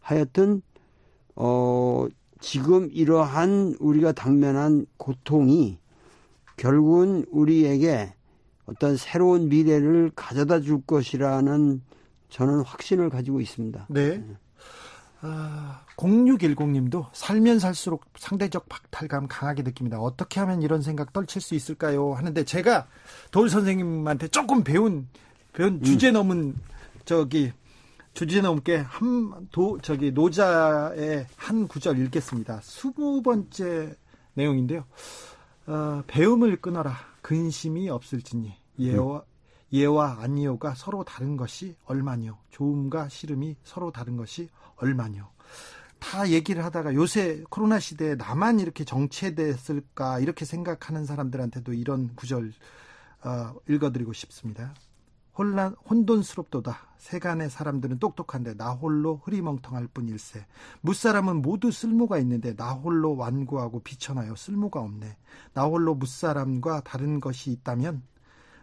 [0.00, 0.62] 하여튼
[1.34, 2.06] 어,
[2.40, 5.78] 지금 이러한 우리가 당면한 고통이
[6.56, 8.12] 결국은 우리에게
[8.66, 11.80] 어떤 새로운 미래를 가져다 줄 것이라는
[12.28, 13.86] 저는 확신을 가지고 있습니다.
[13.88, 14.22] 네.
[15.22, 19.98] 아, 0610님도 살면 살수록 상대적 박탈감 강하게 느낍니다.
[20.00, 22.14] 어떻게 하면 이런 생각 떨칠 수 있을까요?
[22.14, 22.86] 하는데 제가
[23.30, 25.08] 도울 선생님한테 조금 배운
[25.52, 26.56] 배운 주제 넘은
[27.04, 27.52] 저기
[28.14, 32.60] 주제 넘게 한 도 저기 노자의 한 구절 읽겠습니다.
[32.62, 33.96] 스무 번째
[34.34, 34.84] 내용인데요.
[35.66, 36.96] 어, 배움을 끊어라.
[37.20, 39.24] 근심이 없을지니 예와
[39.72, 42.38] 예와 아니요가 서로 다른 것이 얼마뇨.
[42.50, 44.48] 좋음과 싫음이 서로 다른 것이
[44.80, 45.28] 얼마뇨.
[45.98, 52.52] 다 얘기를 하다가 요새 코로나 시대에 나만 이렇게 정체됐을까 이렇게 생각하는 사람들한테도 이런 구절
[53.22, 54.74] 어, 읽어드리고 싶습니다.
[55.36, 56.76] 혼란 혼돈스럽도다.
[56.98, 60.44] 세간의 사람들은 똑똑한데 나 홀로 흐리멍텅할 뿐일세.
[60.82, 65.16] 무사람은 모두 쓸모가 있는데 나 홀로 완고하고 비천하여 쓸모가 없네.
[65.54, 68.02] 나 홀로 무사람과 다른 것이 있다면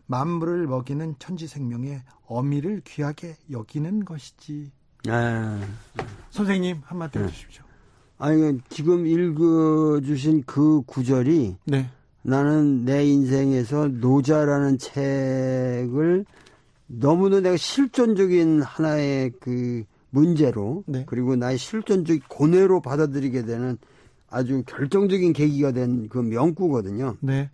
[0.05, 4.71] 만물을 먹이는 천지생명의 어미를 귀하게 여기는 것이지.
[5.07, 5.59] 아,
[6.31, 7.63] 선생님 한마디 해주십시오.
[8.19, 11.89] 아니 지금 읽어주신 그 구절이 네,
[12.23, 16.25] 나는 내 인생에서 노자라는 책을
[16.87, 21.03] 너무도 내가 실존적인 하나의 그 문제로 네.
[21.05, 23.77] 그리고 나의 실존적 고뇌로 받아들이게 되는
[24.29, 27.17] 아주 결정적인 계기가 된 그 명구거든요.
[27.21, 27.49] 네,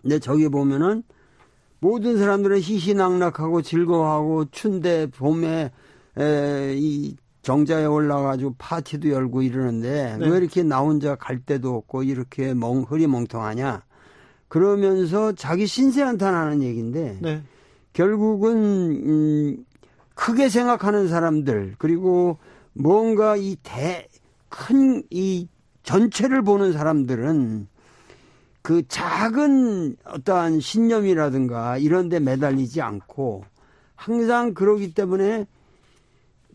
[0.00, 1.02] 근데 저기 보면은
[1.80, 5.70] 모든 사람들은 희희낙낙하고 즐거워하고 춘대 봄에
[6.18, 10.28] 에, 이 정자에 올라가지고 파티도 열고 이러는데 네.
[10.28, 13.82] 왜 이렇게 나 혼자 갈 데도 없고 이렇게 멍 흐리멍텅하냐
[14.48, 17.42] 그러면서 자기 신세한탄하는 얘기인데 네,
[17.94, 19.64] 결국은 음,
[20.14, 22.38] 크게 생각하는 사람들 그리고
[22.74, 24.08] 뭔가 이 대
[24.50, 25.48] 큰 이
[25.82, 27.66] 전체를 보는 사람들은
[28.60, 33.44] 그 작은 어떠한 신념이라든가 이런 데 매달리지 않고
[33.96, 35.46] 항상 그러기 때문에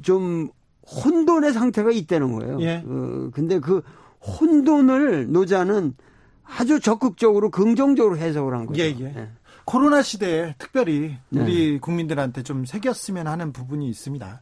[0.01, 0.49] 좀
[0.85, 2.61] 혼돈의 상태가 있다는 거예요.
[2.61, 2.83] 예.
[2.85, 3.81] 어, 근데 그
[4.21, 5.95] 혼돈을 노자는
[6.43, 8.81] 아주 적극적으로 긍정적으로 해석을 한 거죠.
[8.81, 9.29] 예, 예.
[9.65, 11.41] 코로나 시대에 특별히 네.
[11.41, 14.41] 우리 국민들한테 좀 새겼으면 하는 부분이 있습니다.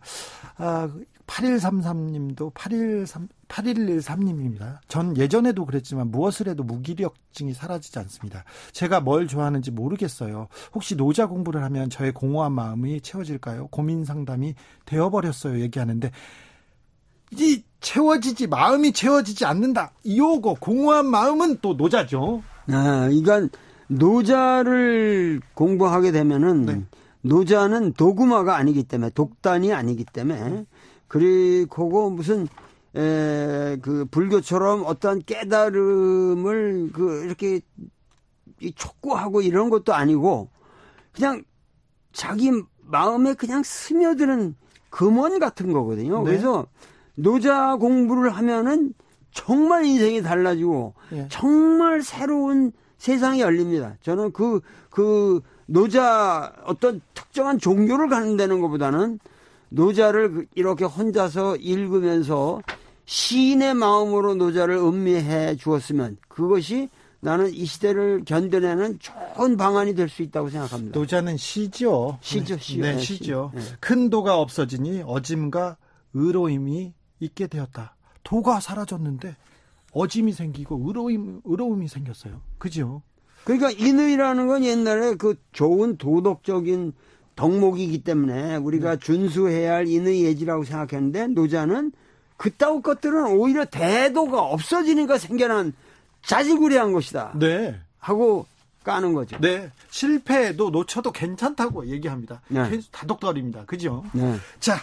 [0.58, 0.90] 아,
[1.28, 4.80] 8133님도 813, 8113님입니다.
[4.88, 8.44] 전 예전에도 그랬지만 무엇을 해도 무기력증이 사라지지 않습니다.
[8.72, 10.48] 제가 뭘 좋아하는지 모르겠어요.
[10.74, 13.68] 혹시 노자 공부를 하면 저의 공허한 마음이 채워질까요?
[13.68, 15.60] 고민 상담이 되어버렸어요.
[15.62, 16.12] 얘기하는데
[17.32, 19.92] 이 채워지지 마음이 채워지지 않는다.
[20.04, 22.44] 이오고 공허한 마음은 또 노자죠.
[22.68, 23.48] 아, 그러니까
[23.88, 26.84] 노자를 공부하게 되면은 네.
[27.22, 30.66] 노자는 도구마가 아니기 때문에 독단이 아니기 때문에
[31.16, 32.46] 그리고 무슨
[32.94, 37.62] 에, 그 불교처럼 어떠한 깨달음을 그 이렇게
[38.60, 40.50] 이 촉구하고 이런 것도 아니고
[41.14, 41.42] 그냥
[42.12, 42.52] 자기
[42.82, 44.56] 마음에 그냥 스며드는
[44.90, 46.20] 금원 같은 거거든요.
[46.20, 46.32] 네.
[46.32, 46.68] 그래서
[47.16, 48.94] 노자 공부를 하면은
[49.32, 51.28] 정말 인생이 달라지고 예.
[51.30, 53.96] 정말 새로운 세상이 열립니다.
[54.02, 59.20] 저는 그, 그 노자 어떤 특정한 종교를 가는 다는 것보다는
[59.76, 62.62] 노자를 그 이렇게 혼자서 읽으면서
[63.06, 70.50] 시인의 마음으로 노자를 음미해 주었으면 그것이 나는 이 시대를 견뎌내는 좋은 방안이 될 수 있다고
[70.50, 70.98] 생각합니다.
[70.98, 72.18] 노자는 시죠.
[72.22, 72.84] 시죠, 네, 시요.
[72.84, 73.52] 네, 네, 시죠.
[73.54, 73.60] 시.
[73.60, 73.76] 네.
[73.80, 75.78] 큰 도가 없어지니 어짐과
[76.14, 77.96] 의로움이 있게 되었다.
[78.24, 79.36] 도가 사라졌는데
[79.92, 82.42] 어짐이 생기고 의로움, 의로움이 생겼어요.
[82.58, 83.02] 그죠?
[83.44, 86.94] 그러니까 인의라는 건 옛날에 그 좋은 도덕적인
[87.36, 91.92] 덕목이기 때문에 우리가 준수해야 할 인의 예지라고 생각했는데 노자는
[92.38, 95.74] 그따위 것들은 오히려 대도가 없어지니까 생겨난
[96.24, 97.80] 자질구레한 것이다 네.
[98.00, 98.46] 하고
[98.84, 99.38] 까는 거죠.
[99.42, 99.72] 네.
[99.90, 102.42] 실패도 놓쳐도 괜찮다고 얘기합니다.
[102.48, 102.80] 네.
[102.92, 103.66] 다독거립니다.
[103.66, 104.04] 그죠?
[104.14, 104.36] 네.
[104.60, 104.78] 자,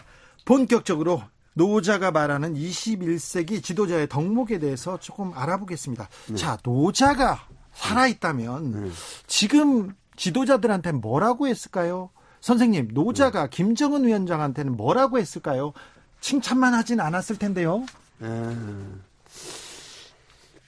[0.45, 1.23] 본격적으로
[1.55, 6.09] 노자가 말하는 21세기 지도자의 덕목에 대해서 조금 알아보겠습니다.
[6.35, 8.93] 자, 노자가 살아있다면
[9.27, 12.11] 지금 지도자들한테 뭐라고 했을까요?
[12.43, 15.73] 선생님, 노자가 김정은 위원장한테는 뭐라고 했을까요?
[16.21, 17.87] 칭찬만 하진 않았을 텐데요.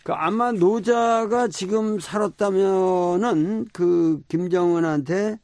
[0.05, 5.39] 그 아마 노자가 지금 살았다면은 그 김정은한테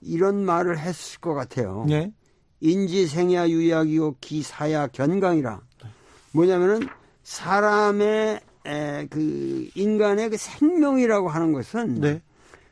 [0.00, 1.86] 이런 말을 했을 것 같아요.
[1.90, 2.12] 예.
[2.60, 5.60] 인지생야 유약이요 기사야 견강이라.
[6.32, 6.88] 뭐냐면은
[7.24, 12.22] 사람의 에, 그 인간의 그 생명이라고 하는 것은 네.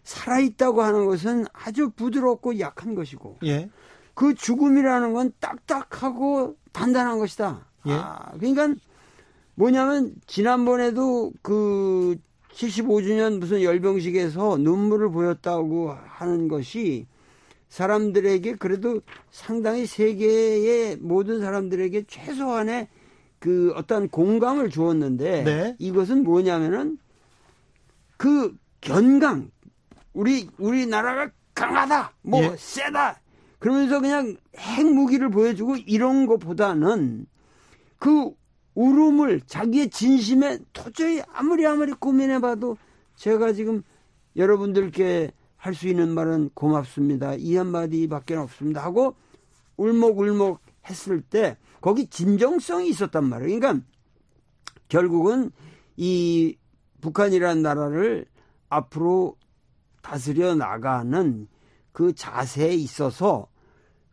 [0.05, 3.71] 살아있다고 하는 것은 아주 부드럽고 약한 것이고 예.
[4.15, 7.67] 그 죽음이라는 건 딱딱하고 단단한 것이다.
[7.87, 7.93] 예.
[7.93, 8.75] 아, 그러니까
[9.55, 12.17] 뭐냐면 지난번에도 그
[12.53, 17.07] 75주년 무슨 열병식에서 눈물을 보였다고 하는 것이
[17.69, 22.89] 사람들에게 그래도 상당히 세계의 모든 사람들에게 최소한의
[23.39, 25.77] 그 어떤 공감을 주었는데 네.
[25.79, 26.99] 이것은 뭐냐면은
[28.19, 29.51] 그 견강
[30.13, 32.57] 우리 우리나라가 강하다 뭐 예.
[32.57, 33.21] 세다
[33.59, 37.27] 그러면서 그냥 핵무기를 보여주고 이런 것보다는
[37.99, 38.31] 그
[38.75, 42.77] 울음을 자기의 진심에 도저히 아무리 아무리 고민해봐도
[43.17, 43.83] 제가 지금
[44.37, 45.31] 여러분들께
[45.63, 47.35] 할 수 있는 말은 고맙습니다.
[47.35, 48.83] 이 한마디밖에 없습니다.
[48.83, 49.15] 하고
[49.77, 53.61] 울먹울먹 했을 때 거기 진정성이 있었단 말이에요.
[53.61, 53.87] 그러니까
[54.89, 55.53] 결국은
[55.97, 56.57] 이
[57.01, 58.27] 북한이라는 나라를
[58.69, 59.37] 앞으로
[60.03, 61.49] 다스려 나가는
[61.93, 63.49] 그 자세에 있어서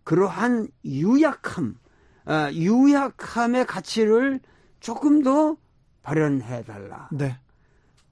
[0.03, 1.77] 그러한 유약함,
[2.25, 4.39] 아, 유약함의 가치를
[4.79, 5.57] 조금 더
[6.03, 7.09] 발현해 달라.
[7.11, 7.37] 네.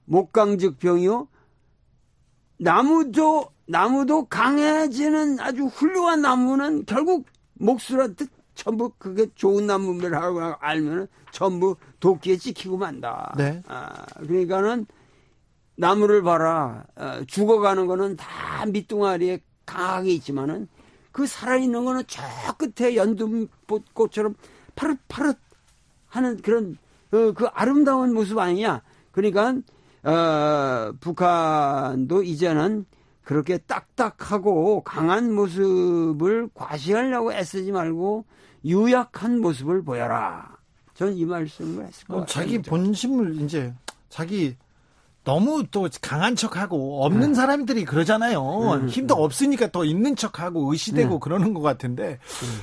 [0.04, 1.28] 목강즉 병이요.
[2.58, 12.36] 나무도 나무도 강해지는 아주 훌륭한 나무는 결국 목수한테 전부 그게 좋은 나무라고 알면은 전부 도끼에
[12.36, 13.34] 찍히고 만다.
[13.36, 13.62] 네.
[13.68, 14.86] 아, 그러니까는
[15.78, 16.84] 나무를 봐라.
[16.96, 20.68] 어, 죽어가는 거는 다 밑둥아리에 강하게 있지만은
[21.12, 22.22] 그 살아있는 거는 저
[22.56, 24.34] 끝에 연두꽃처럼
[24.74, 25.38] 파릇파릇
[26.08, 26.76] 하는 그런
[27.12, 28.82] 어, 그 아름다운 모습 아니냐.
[29.12, 29.54] 그러니까
[30.02, 32.84] 어, 북한도 이제는
[33.22, 38.24] 그렇게 딱딱하고 강한 모습을 과시하려고 애쓰지 말고
[38.64, 40.56] 유약한 모습을 보여라.
[40.94, 42.26] 전 이 말씀을 했을 것 어, 같아요.
[42.26, 43.72] 자기 본심을 이제
[44.08, 44.56] 자기
[45.24, 48.86] 너무 또 강한 척하고 없는 사람들이 그러잖아요.
[48.88, 52.18] 힘도 없으니까 더 있는 척하고 의시되고 그러는 것 같은데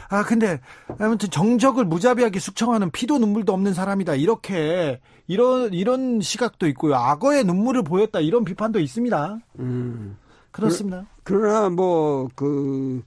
[0.10, 0.60] 아 근데
[0.98, 6.96] 아무튼 정적을 무자비하게 숙청하는 피도 눈물도 없는 사람이다 이렇게 이런 이런 시각도 있고요.
[6.96, 9.38] 악어의 눈물을 보였다 이런 비판도 있습니다.
[9.60, 10.18] 음.
[10.52, 11.06] 그렇습니다.
[11.24, 13.04] 그러 나 뭐 그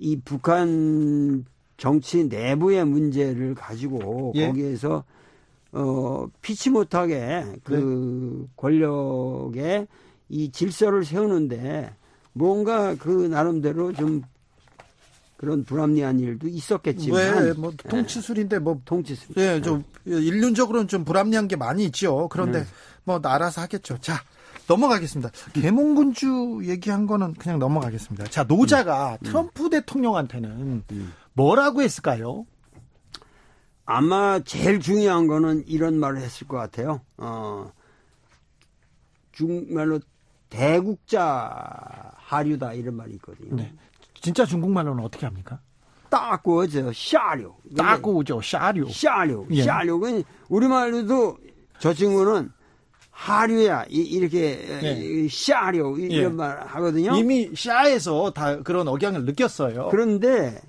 [0.00, 1.46] 이 북한
[1.78, 4.48] 정치 내부의 문제를 가지고 예.
[4.48, 5.02] 거기에서
[5.72, 8.52] 어 피치 못하게 그 네.
[8.56, 9.86] 권력의
[10.30, 11.94] 이 질서를 세우는데
[12.32, 14.22] 뭔가 그 나름대로 좀
[15.36, 21.84] 그런 불합리한 일도 있었겠지만 왜뭐 통치술인데 뭐 통치술 예, 좀 인륜적으로는 좀 불합리한 게 많이
[21.84, 22.28] 있죠.
[22.28, 22.66] 그런데 네.
[23.04, 23.98] 뭐 알아서 하겠죠.
[23.98, 24.20] 자,
[24.66, 25.30] 넘어가겠습니다.
[25.54, 28.24] 계몽군주 얘기한 거는 그냥 넘어가겠습니다.
[28.26, 30.82] 자, 노자가 트럼프 대통령한테는
[31.34, 32.44] 뭐라고 했을까요?
[33.98, 37.00] 아마 제일 중요한 거는 이런 말을 했을 것 같아요.
[37.16, 37.72] 어,
[39.34, 39.98] 정말로
[40.50, 43.56] 대국자 하류다 이런 말이 있거든요.
[43.56, 43.72] 네.
[44.20, 45.60] 진짜 중국말로는 어떻게 합니까?
[46.10, 47.54] 따고저 샤류.
[47.78, 48.90] 따고죠, 샤류.
[48.92, 49.46] 샤류.
[49.52, 49.62] 예.
[49.62, 51.38] 샤류는 우리말로도
[51.78, 52.50] 저 친구는
[53.10, 55.28] 하류야 이- 이렇게 예.
[55.30, 56.36] 샤류 이런 예.
[56.36, 57.16] 말 하거든요.
[57.16, 59.88] 이미 샤에서 다 그런 억양을 느꼈어요.
[59.90, 60.60] 그런데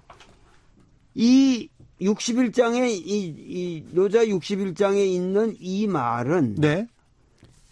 [1.16, 1.70] 이
[2.02, 6.88] 61장에 이, 이 노자 61장에 있는 이 말은 네.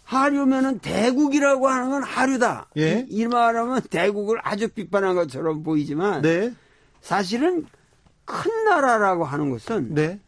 [0.04, 2.68] 하류면은 대국이라고 하는 건 하류다.
[2.78, 3.06] 예.
[3.08, 6.52] 이, 이 말하면 대국을 아주 비판한 것처럼 보이지만 네.
[7.00, 7.66] 사실은
[8.24, 10.18] 큰 나라라고 하는 것은 네.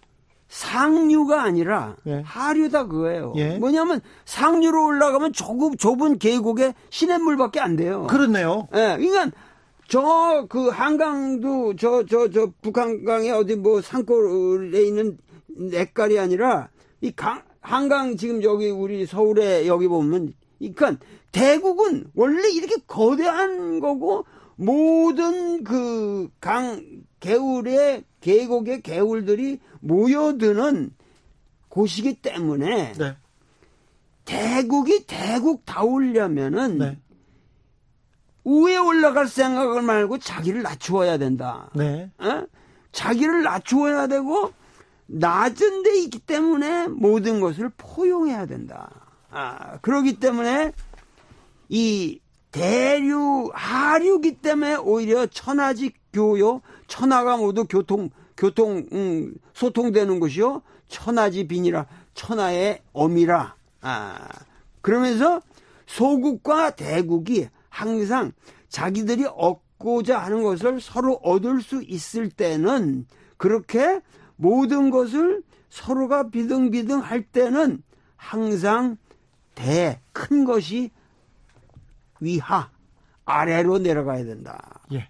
[0.49, 2.23] 상류가 아니라 예.
[2.25, 3.33] 하류다 그거예요.
[3.37, 3.57] 예.
[3.59, 8.07] 뭐냐면 상류로 올라가면 조금 좁은 계곡에 시냇물밖에 안 돼요.
[8.09, 8.69] 그렇네요.
[8.75, 9.31] 예, 그러니까
[9.90, 16.68] 저 그 한강도 저 저 저 북한강에 어디 뭐 산골에 있는 냇깔이 아니라
[17.03, 20.96] 이 강 한강 지금 여기 우리 서울에 여기 보면 그러니까
[21.33, 24.24] 대국은 원래 이렇게 거대한 거고
[24.57, 30.90] 모든 그 강 개울의 계곡의 개울들이 모여드는
[31.68, 33.16] 곳이기 때문에 네.
[34.24, 36.98] 대국이 대국 다우려면은 네.
[38.51, 41.71] 위에 올라갈 생각을 말고 자기를 낮추어야 된다.
[41.75, 42.11] 네.
[42.19, 42.47] 어?
[42.91, 44.53] 자기를 낮추어야 되고
[45.07, 48.91] 낮은 데 있기 때문에 모든 것을 포용해야 된다.
[49.31, 50.73] 아, 그러기 때문에
[51.69, 61.47] 이 대류 하류기 때문에 오히려 천하지 교요 천하가 모두 교통 교통 음, 소통되는 것이요 천하지
[61.47, 64.29] 빈이라 천하의 엄이라 아
[64.81, 65.41] 그러면서
[65.87, 68.33] 소국과 대국이 항상
[68.69, 73.07] 자기들이 얻고자 하는 것을 서로 얻을 수 있을 때는
[73.39, 74.01] 그렇게
[74.37, 77.83] 모든 것을 서로가 비등비등 할 때는
[78.17, 78.99] 항상
[79.55, 80.91] 대 큰 것이
[82.21, 82.71] 위하
[83.25, 84.81] 아래로 내려가야 된다.
[84.93, 85.09] 예.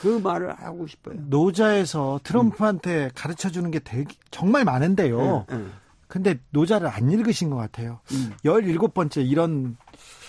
[0.00, 1.16] 그 말을 하고 싶어요.
[1.26, 5.46] 노자에서 트럼프한테 가르쳐 주는 게 되게 정말 많은데요.
[5.50, 5.72] 응, 응.
[6.06, 8.00] 근데 노자를 안 읽으신 것 같아요.
[8.12, 8.34] 음.
[8.44, 9.76] 17번째 이런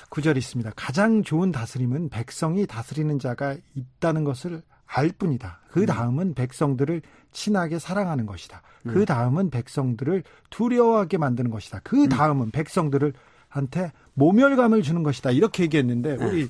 [0.09, 0.71] 구절이 있습니다.
[0.75, 5.59] 가장 좋은 다스림은 백성이 다스리는 자가 있다는 것을 알 뿐이다.
[5.69, 7.01] 그 다음은 백성들을
[7.33, 8.61] 친하게 사랑하는 것이다.
[8.83, 11.81] 그 다음은 백성들을 두려워하게 만드는 것이다.
[11.83, 13.13] 그 다음은 백성들을
[13.49, 15.31] 한테 모멸감을 주는 것이다.
[15.31, 16.49] 이렇게 얘기했는데 우리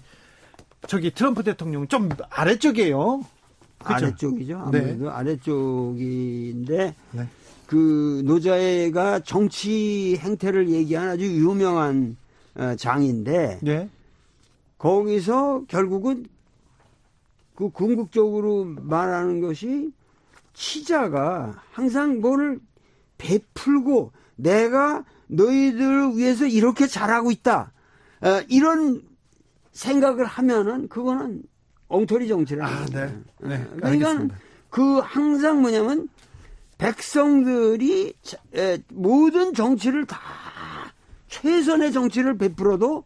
[0.88, 3.22] 저기 트럼프 대통령은 좀 아래쪽이에요.
[3.80, 3.94] 그죠?
[3.94, 4.70] 아래쪽이죠.
[4.72, 4.80] 네.
[4.80, 7.28] 아무래도 아래쪽인데 네.
[7.66, 12.27] 그 노자애가 정치 행태를 얘기한 아주 유명한 어,
[12.78, 13.90] 장인데 네.
[14.78, 16.26] 거기서 결국은
[17.56, 19.92] 그 궁극적으로 말하는 것이
[20.54, 22.60] 치자가 항상 뭐를
[23.18, 27.72] 베풀고 내가 너희들을 위해서 이렇게 잘하고 있다.
[28.22, 29.02] 어, 이런
[29.72, 31.44] 생각을 하면은 그거는
[31.88, 32.86] 엉터리 정치라는 아.
[32.86, 33.06] 네.
[33.42, 33.56] 네.
[33.56, 34.36] 어, 그러니까 알겠습니다.
[34.70, 36.10] 그 항상 뭐냐면
[36.78, 38.14] 백성들이
[38.90, 40.20] 모든 정치를 다
[41.28, 43.04] 최선의 정치를 베풀어도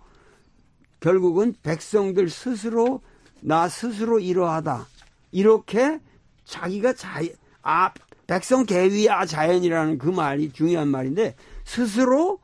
[0.99, 3.01] 결국은 백성들 스스로
[3.41, 4.87] 나 스스로 이러하다
[5.31, 5.99] 이렇게
[6.45, 7.21] 자기가 자,
[7.63, 7.91] 아
[8.27, 12.39] 백성 개위야 자연이라는 그 말이 중요한 말인데 스스로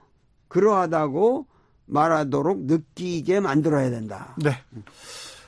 [0.48, 1.48] 그러하다고
[1.86, 4.36] 말하도록 느끼게 만들어야 된다.
[4.38, 4.52] 네.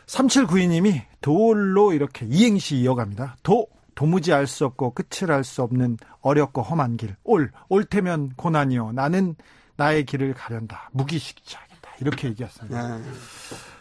[0.05, 3.37] 3792님이 도로 이렇게 이행시 이어갑니다.
[3.43, 7.15] 도, 도무지 알 수 없고 끝을 알 수 없는 어렵고 험한 길.
[7.23, 8.93] 올, 옳다면 고난이요.
[8.93, 9.35] 나는
[9.79, 10.89] 나의 길을 가련다.
[10.91, 11.91] 무기식자겠다.
[12.01, 12.97] 이렇게 얘기했습니다.
[12.97, 13.03] 네.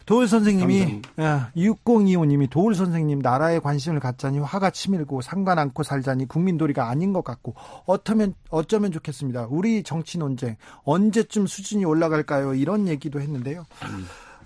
[0.06, 7.12] 도울 선생님이, 6025님이 도울 선생님 나라에 관심을 갖자니 화가 치밀고 상관 않고 살자니 국민도리가 아닌
[7.12, 9.48] 것 같고 어쩌면, 어쩌면 좋겠습니다.
[9.50, 12.54] 우리 정치 논쟁 언제쯤 수준이 올라갈까요?
[12.54, 13.66] 이런 얘기도 했는데요.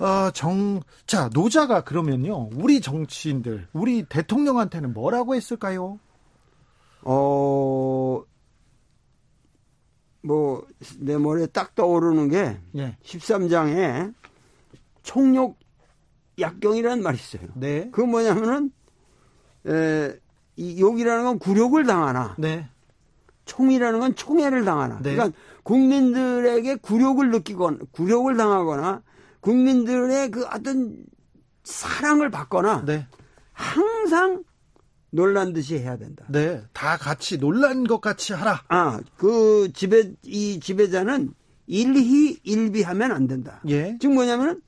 [0.00, 2.48] 어, 정, 자, 노자가 그러면요.
[2.54, 6.00] 우리 정치인들, 우리 대통령한테는 뭐라고 했을까요?
[7.02, 8.22] 어,
[10.22, 10.66] 뭐,
[10.98, 12.96] 내 머리에 딱 떠오르는 게 예.
[13.04, 14.14] 13장에
[15.02, 15.56] 총력
[16.38, 17.48] 약경이라는 말이 있어요.
[17.54, 17.88] 네.
[17.92, 18.72] 그 뭐냐면은,
[19.66, 20.16] 에,
[20.56, 22.68] 이 욕이라는 건 굴욕을 당하나, 네.
[23.44, 24.98] 총이라는 건 총애를 당하나.
[25.02, 25.14] 네.
[25.14, 29.02] 그러니까 국민들에게 굴욕을 느끼거나, 굴욕을 당하거나,
[29.40, 31.04] 국민들의 그 어떤
[31.64, 33.06] 사랑을 받거나, 네.
[33.52, 34.42] 항상
[35.14, 36.24] 놀란 듯이 해야 된다.
[36.28, 36.62] 네.
[36.72, 38.62] 다 같이 놀란 것 같이 하라.
[38.68, 41.34] 아, 그 지배 이 지배자는
[41.66, 43.60] 일희 일비하면 안 된다.
[43.68, 43.96] 예.
[44.00, 44.62] 즉 뭐냐면은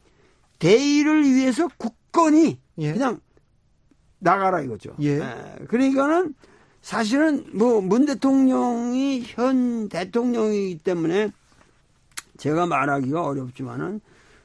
[0.58, 2.92] 대의를 위해서 굳건히 예.
[2.92, 3.20] 그냥
[4.18, 4.94] 나가라 이거죠.
[5.00, 5.18] 예.
[5.68, 6.34] 그러니까는
[6.82, 11.30] 사실은 뭐 문 대통령이 현 대통령이기 때문에
[12.36, 14.00] 제가 말하기가 어렵지만은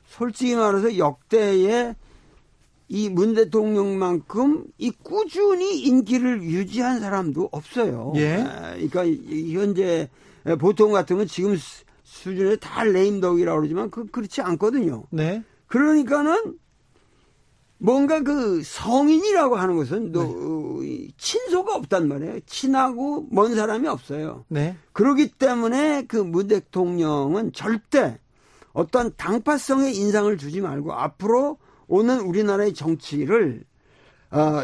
[0.07, 1.95] 솔직히 말해서 역대의
[2.91, 8.13] 이 문 대통령만큼 이 꾸준히 인기를 유지한 사람도 없어요.
[8.15, 8.37] 예.
[8.41, 10.09] 아, 그러니까 현재
[10.59, 15.03] 보통 같으면 지금 수- 수준의 다 레임덕이라고 그러지만 그 그렇지 않거든요.
[15.11, 15.43] 네.
[15.67, 16.55] 그러니까는
[17.77, 22.39] 뭔가 그 성인이라고 하는 것은 너, 어, 이 친소가 없단 말이에요.
[22.45, 24.43] 친하고 먼 사람이 없어요.
[24.49, 24.75] 네.
[24.93, 28.19] 그러기 때문에 그 문 대통령은 절대
[28.73, 31.57] 어떤 당파성의 인상을 주지 말고 앞으로
[31.89, 33.63] 오는 우리나라의 정치를
[34.31, 34.63] 어,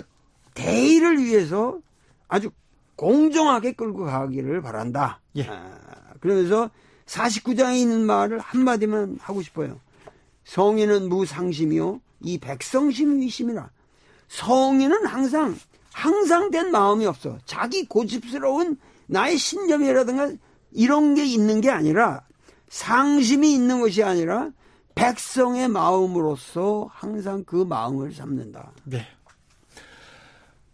[0.54, 1.80] 대의를 위해서
[2.30, 2.52] 아주
[2.96, 5.20] 공정하게 끌고 가기를 바란다.
[5.36, 5.48] 예.
[5.50, 6.70] 아, 그러면서
[7.08, 9.82] 49장에 있는 말을 한마디만 하고 싶어요.
[10.46, 12.00] 성인은 무상심이요.
[12.22, 13.70] 이 백성심이 위심이라.
[14.28, 15.56] 성인은 항상,
[15.92, 17.38] 항상 된 마음이 없어.
[17.46, 20.32] 자기 고집스러운 나의 신념이라든가
[20.72, 22.24] 이런 게 있는 게 아니라
[22.70, 24.52] 상심이 있는 것이 아니라
[24.96, 28.72] 백성의 마음으로서 항상 그 마음을 잡는다.
[28.86, 29.06] 네.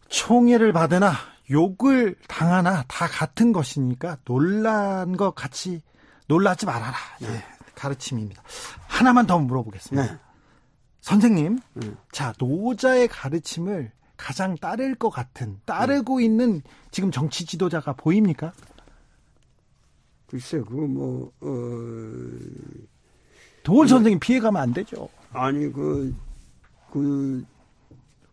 [0.09, 1.13] 총애를 받으나
[1.49, 5.81] 욕을 당하나 다 같은 것이니까 놀란 것 같이
[6.27, 6.95] 놀라지 말아라.
[7.23, 7.43] 예.
[7.75, 8.43] 가르침입니다.
[8.87, 10.13] 하나만 더 물어보겠습니다.
[10.13, 10.19] 네.
[11.01, 11.97] 선생님, 음.
[12.11, 16.21] 자, 노자의 가르침을 가장 따를 것 같은, 따르고 음.
[16.21, 16.61] 있는
[16.91, 18.53] 지금 정치 지도자가 보입니까?
[20.27, 22.87] 글쎄, 그거 뭐, 어,
[23.63, 25.09] 도올 선생님 피해가면 안 되죠.
[25.33, 26.13] 아니, 그,
[26.91, 27.43] 그,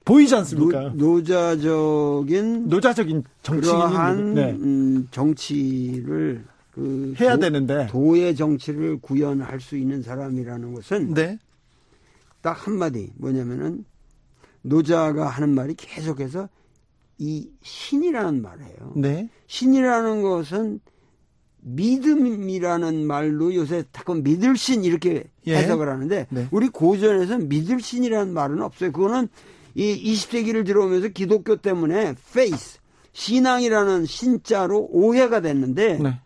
[0.04, 0.92] 보이지 않습니까?
[0.94, 4.52] 노, 자적인 노자적인 그러한 네.
[4.52, 7.86] 음, 정치를 그 해야 도, 되는데.
[7.88, 11.38] 도의 정치를 구현할 수 있는 사람이라는 것은 네.
[12.40, 13.84] 딱 한마디 뭐냐면은
[14.62, 16.48] 노자가 하는 말이 계속해서
[17.18, 18.92] 이 신이라는 말이에요.
[18.96, 19.28] 네.
[19.46, 20.80] 신이라는 것은
[21.60, 25.56] 믿음이라는 말로 요새 자꾸 믿을 신 이렇게 예.
[25.56, 26.48] 해석을 하는데 네.
[26.50, 28.92] 우리 고전에서는 믿을 신이라는 말은 없어요.
[28.92, 29.28] 그거는
[29.74, 32.78] 이 20세기를 들어오면서 기독교 때문에 faith
[33.12, 36.20] 신앙이라는 신자로 오해가 됐는데 네.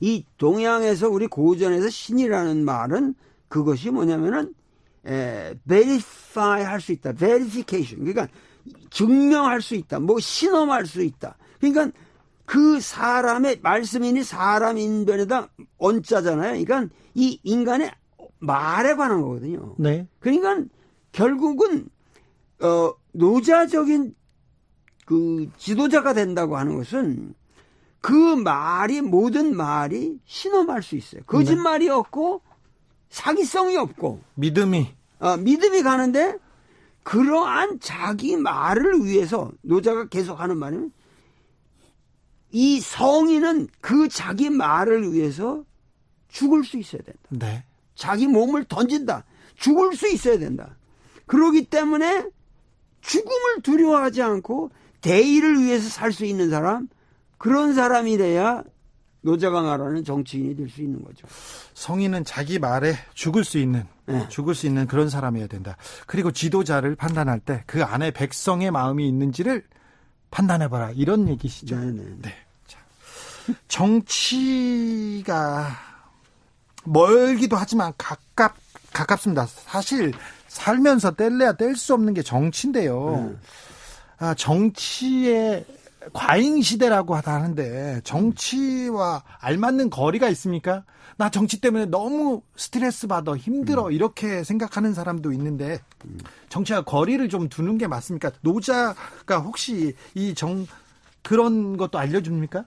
[0.00, 3.14] 이 동양에서 우리 고전에서 신이라는 말은
[3.48, 4.54] 그것이 뭐냐면은
[5.06, 7.12] 에, verify 할 수 있다.
[7.12, 8.04] verification.
[8.04, 8.32] 그러니까
[8.90, 10.00] 증명할 수 있다.
[10.00, 11.36] 뭐 신험할 수 있다.
[11.60, 11.90] 그러니까
[12.44, 16.64] 그 사람의 말씀이니 사람 인변에다 언자잖아요.
[16.64, 17.92] 그러니까 이 인간의
[18.38, 19.74] 말에 관한 거거든요.
[19.78, 20.06] 네.
[20.18, 20.64] 그러니까
[21.12, 21.88] 결국은
[22.60, 24.14] 어 노자적인
[25.04, 27.34] 그 지도자가 된다고 하는 것은
[28.00, 31.22] 그 말이 모든 말이 신험할 수 있어요.
[31.26, 32.42] 거짓말이 없고
[33.08, 34.88] 사기성이 없고 믿음이
[35.20, 36.36] 어, 믿음이 가는데
[37.04, 40.92] 그러한 자기 말을 위해서 노자가 계속 하는 말은
[42.52, 45.64] 이 성인은 그 자기 말을 위해서
[46.28, 47.20] 죽을 수 있어야 된다.
[47.30, 47.64] 네.
[47.94, 49.24] 자기 몸을 던진다.
[49.56, 50.76] 죽을 수 있어야 된다.
[51.26, 52.26] 그러기 때문에
[53.00, 56.88] 죽음을 두려워하지 않고 대의를 위해서 살 수 있는 사람,
[57.38, 58.62] 그런 사람이 돼야
[59.22, 61.26] 노자가 말하는 정치인이 될 수 있는 거죠.
[61.74, 64.26] 성인은 자기 말에 죽을 수 있는 네.
[64.28, 65.76] 죽을 수 있는 그런 사람이어야 된다.
[66.06, 69.64] 그리고 지도자를 판단할 때 그 안에 백성의 마음이 있는지를
[70.32, 70.90] 판단해봐라.
[70.96, 71.76] 이런 얘기시죠.
[71.76, 72.02] 네네.
[72.22, 72.34] 네.
[72.66, 72.78] 자,
[73.68, 75.68] 정치가
[76.84, 78.56] 멀기도 하지만 가깝
[78.92, 79.46] 가깝습니다.
[79.46, 80.12] 사실
[80.48, 83.36] 살면서 뗄래야 뗄 수 없는 게 정치인데요.
[84.18, 85.64] 아, 정치의
[86.12, 90.82] 과잉 시대라고 하는데 정치와 알맞는 거리가 있습니까?
[91.22, 95.80] 나 정치 때문에 너무 스트레스 받아 힘들어 이렇게 생각하는 사람도 있는데
[96.48, 98.32] 정치와 거리를 좀 두는 게 맞습니까?
[98.40, 100.66] 노자가 혹시 이 정
[101.22, 102.64] 그런 것도 알려줍니까?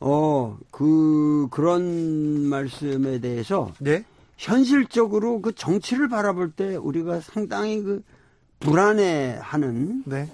[0.00, 4.02] 어, 그, 그런 말씀에 대해서 네.
[4.38, 8.02] 현실적으로 그 정치를 바라볼 때 우리가 상당히 그
[8.60, 10.26] 불안해 하는 네.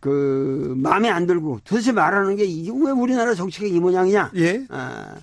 [0.00, 4.32] 그 마음에 안 들고 도대체 말하는 게 이게 왜 우리나라 정치가 이 모양이냐?
[4.34, 4.66] 예.
[4.70, 5.14] 아,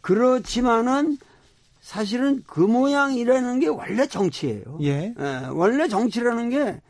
[0.00, 1.18] 그렇지만은
[1.80, 4.78] 사실은 그 모양이라는 게 원래 정치예요.
[4.82, 5.14] 예.
[5.18, 6.80] 예, 원래 정치라는 게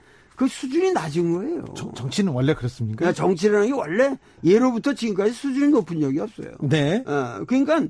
[0.40, 1.64] 그 수준이 낮은 거예요.
[1.76, 2.96] 정, 정치는 원래 그렇습니까?
[3.00, 6.52] 그러니까 정치라는 게 원래 예로부터 지금까지 수준이 높은 적이 없어요.
[6.62, 7.04] 네.
[7.06, 7.86] 어, 그러니까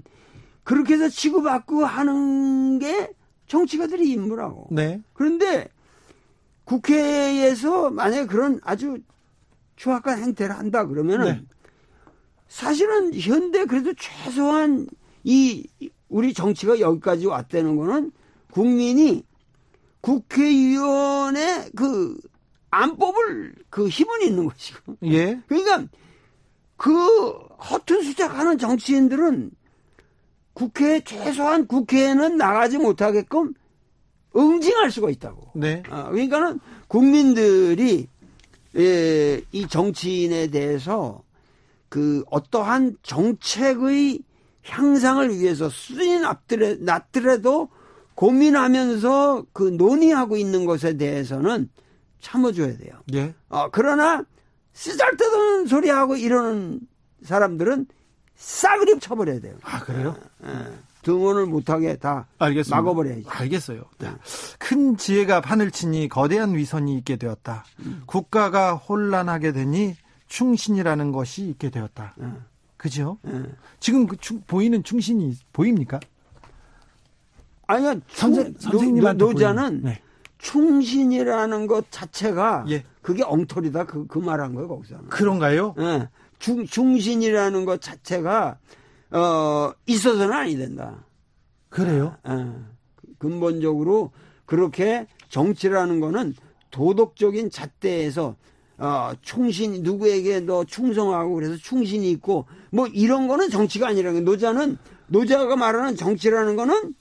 [0.64, 3.12] 그렇게 해서 치고받고 하는 게
[3.46, 4.66] 정치가들의 임무라고.
[4.72, 5.00] 네.
[5.12, 5.68] 그런데
[6.64, 8.98] 국회에서 만약에 그런 아주
[9.76, 11.42] 추악한 행태를 한다 그러면은 네.
[12.48, 14.88] 사실은 현대 그래도 최소한
[15.24, 15.66] 이
[16.08, 18.12] 우리 정치가 여기까지 왔다는 거는
[18.50, 19.22] 국민이
[20.00, 22.18] 국회의원의 그
[22.70, 24.96] 안법을 그 힘은 있는 것이고.
[25.04, 25.40] 예.
[25.46, 25.84] 그러니까
[26.76, 26.90] 그
[27.70, 29.50] 허튼 수작하는 정치인들은
[30.52, 33.54] 국회 최소한 국회에는 나가지 못하게끔
[34.36, 35.50] 응징할 수가 있다고.
[35.54, 35.82] 네.
[35.90, 38.08] 아, 그러니까는 국민들이
[38.76, 41.22] 예, 이 정치인에 대해서
[41.88, 44.20] 그 어떠한 정책의
[44.64, 47.68] 향상을 위해서 수준이 낮더라- 낮더라도
[48.14, 51.70] 고민하면서 그 논의하고 있는 것에 대해서는
[52.20, 52.92] 참아줘야 돼요.
[53.14, 53.34] 예.
[53.48, 54.22] 어, 그러나
[54.74, 56.80] 쓰잘데없는 소리하고 이러는
[57.22, 57.86] 사람들은
[58.36, 59.56] 싸그리 쳐버려야 돼요.
[59.62, 60.16] 아, 그래요?
[60.44, 60.48] 예.
[61.02, 62.76] 등원을 못하게 다 알겠습니다.
[62.82, 63.24] 막아버려야지.
[63.26, 63.82] 알겠어요.
[63.98, 64.18] 자,
[64.58, 67.64] 큰 지혜가 판을 치니 거대한 위선이 있게 되었다.
[68.04, 69.96] 국가가 혼란하게 되니
[70.28, 72.14] 충신이라는 것이 있게 되었다.
[72.20, 72.26] 예.
[72.80, 73.18] 그죠?
[73.26, 73.42] 예.
[73.78, 76.00] 지금 그 충- 보이는 충신이 보입니까?
[77.66, 80.00] 아니야, 선생, 노, 노자는 네.
[80.38, 82.82] 충신이라는 것 자체가 예.
[83.02, 85.10] 그게 엉터리다 그, 그 말한 거예요 거기서는.
[85.10, 85.74] 그런가요?
[85.78, 86.08] 예.
[86.38, 88.56] 중, 중신이라는 것 자체가
[89.10, 91.04] 어 있어서는 아니 된다.
[91.68, 92.16] 그래요?
[92.30, 92.46] 예.
[93.18, 94.10] 근본적으로
[94.46, 96.34] 그렇게 정치라는 거는
[96.70, 98.36] 도덕적인 잣대에서
[98.80, 104.24] 어, 충신 누구에게 너 충성하고 그래서 충신이 있고 뭐 이런 거는 정치가 아니라는 거예요.
[104.24, 104.78] 노자는
[105.08, 106.94] 노자가 말하는 정치라는 거는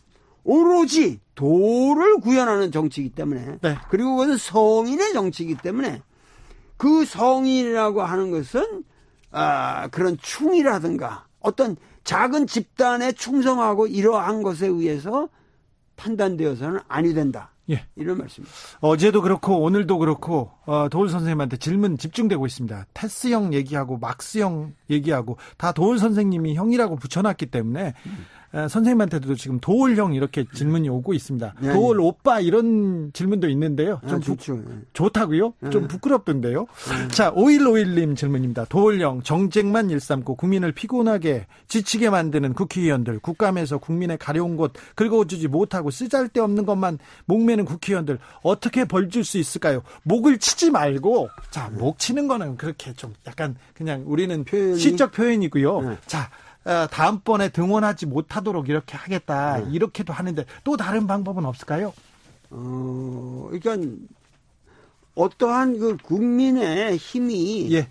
[0.44, 3.78] 오로지 도를 구현하는 정치이기 때문에 네.
[3.90, 6.02] 그리고 그것은 성인의 정치이기 때문에
[6.76, 8.84] 그 성인이라고 하는 것은
[9.32, 15.30] 아, 그런 충이라든가 어떤 작은 집단에 충성하고 이러한 것에 의해서
[15.96, 17.52] 판단되어서는 아니 된다.
[17.70, 17.86] 예.
[17.96, 18.56] 이런 말씀입니다.
[18.82, 22.86] 어제도 그렇고 오늘도 그렇고 어, 도울 선생님한테 질문 집중되고 있습니다.
[22.94, 29.60] 테스 형 얘기하고 막스 형 얘기하고 다 도울 선생님이 형이라고 붙여놨기 때문에 어, 선생님한테도 지금
[29.60, 31.54] 도울형 이렇게 질문이 오고 있습니다.
[31.60, 34.00] 네, 도울 오빠 이런 질문도 있는데요.
[34.08, 34.58] 좀 아, 부- 좋죠.
[34.58, 34.74] 예.
[34.94, 35.54] 좋다고요?
[35.60, 35.70] 네.
[35.70, 36.66] 좀 부끄럽던데요.
[37.12, 38.66] 자, 5151님 질문입니다.
[38.66, 46.66] 도울령 정쟁만 일삼고 국민을 피곤하게 지치게 만드는 국회의원들, 국감에서 국민의 가려운 곳 긁어주지 못하고 쓰잘데없는
[46.66, 49.82] 것만 목매는 국회의원들 어떻게 벌줄 수 있을까요?
[50.04, 54.78] 목을 치지 말고 자, 목 치는 거는 그렇게 좀 약간 그냥 우리는 표현이?
[54.80, 55.82] 시적 표현이고요.
[55.82, 55.98] 네.
[56.08, 59.60] 자, 어, 다음번에 등원하지 못하도록 이렇게 하겠다.
[59.60, 61.94] 이렇게도 하는데 또 다른 방법은 없을까요?
[62.52, 63.90] 어, 그러니까
[65.16, 67.88] 어떠한 그 국민의 힘이 예.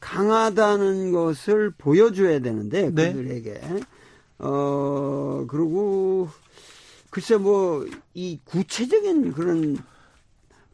[0.00, 3.12] 강하다는 것을 보여줘야 되는데 네.
[3.12, 3.60] 그들에게
[4.38, 6.28] 어 그리고
[7.10, 9.78] 글쎄 뭐 이 구체적인 그런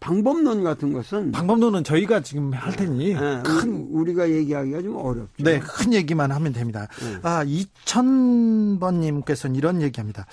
[0.00, 5.28] 방법론 같은 것은 방법론은 저희가 지금 할 테니 예, 큰 우- 우리가 얘기하기가 좀 어렵죠.
[5.38, 6.86] 네, 큰 얘기만 하면 됩니다.
[7.00, 7.18] 네.
[7.22, 10.26] 아, 2000번 님께서는 이런 얘기합니다.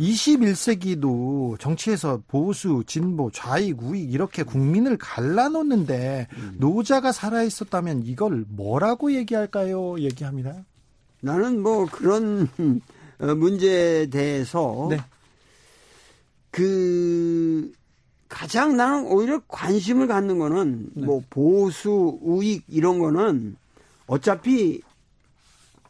[0.00, 6.54] 21세기도 정치에서 보수, 진보, 좌익, 우익 이렇게 국민을 갈라놓는데 음.
[6.58, 9.98] 노자가 살아 있었다면 이걸 뭐라고 얘기할까요?
[10.00, 10.54] 얘기합니다.
[11.20, 12.48] 나는 뭐 그런
[13.18, 14.96] 어, 문제에 대해서 네.
[16.50, 17.70] 그
[18.30, 21.04] 가장 나는 오히려 관심을 갖는 거는 네.
[21.04, 23.56] 뭐 보수 우익 이런 거는
[24.06, 24.80] 어차피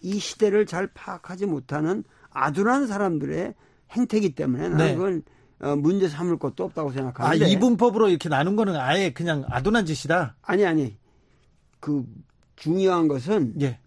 [0.01, 3.55] 이 시대를 잘 파악하지 못하는 아둔한 사람들의
[3.91, 4.95] 행태이기 때문에 나는 네.
[4.95, 5.23] 그걸
[5.61, 10.37] 어, 문제 삼을 것도 없다고 아, 생각하는데 이분법으로 이렇게 나눈 거는 아예 그냥 아둔한 짓이다.
[10.41, 10.97] 아니 아니
[11.79, 12.07] 그
[12.57, 13.79] 중요한 것은 예.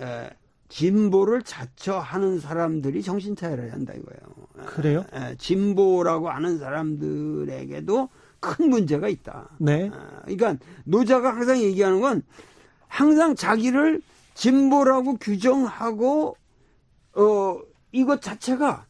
[0.00, 0.30] 에,
[0.76, 4.66] 진보를 자처하는 사람들이 정신 차려야 한다 이거예요.
[4.66, 5.04] 그래요?
[5.10, 8.10] 에, 진보라고 하는 사람들에게도
[8.40, 9.48] 큰 문제가 있다.
[9.56, 9.90] 네.
[9.90, 12.22] 아, 그러니까 노자가 항상 얘기하는 건
[12.88, 14.02] 항상 자기를
[14.34, 16.36] 진보라고 규정하고
[17.14, 17.58] 어
[17.92, 18.84] 이것 자체가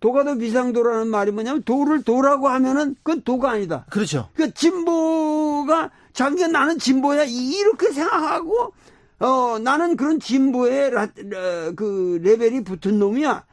[0.00, 3.86] 도가 더 비상도라는 말이 뭐냐면 도를 도라고 하면은 그건 도가 아니다.
[3.88, 4.28] 그렇죠.
[4.34, 8.74] 그 진보가 자기가 나는 진보야 이렇게 생각하고
[9.20, 13.44] 어 나는 그런 진보의 라, 라- 그 레벨이 붙은 놈이야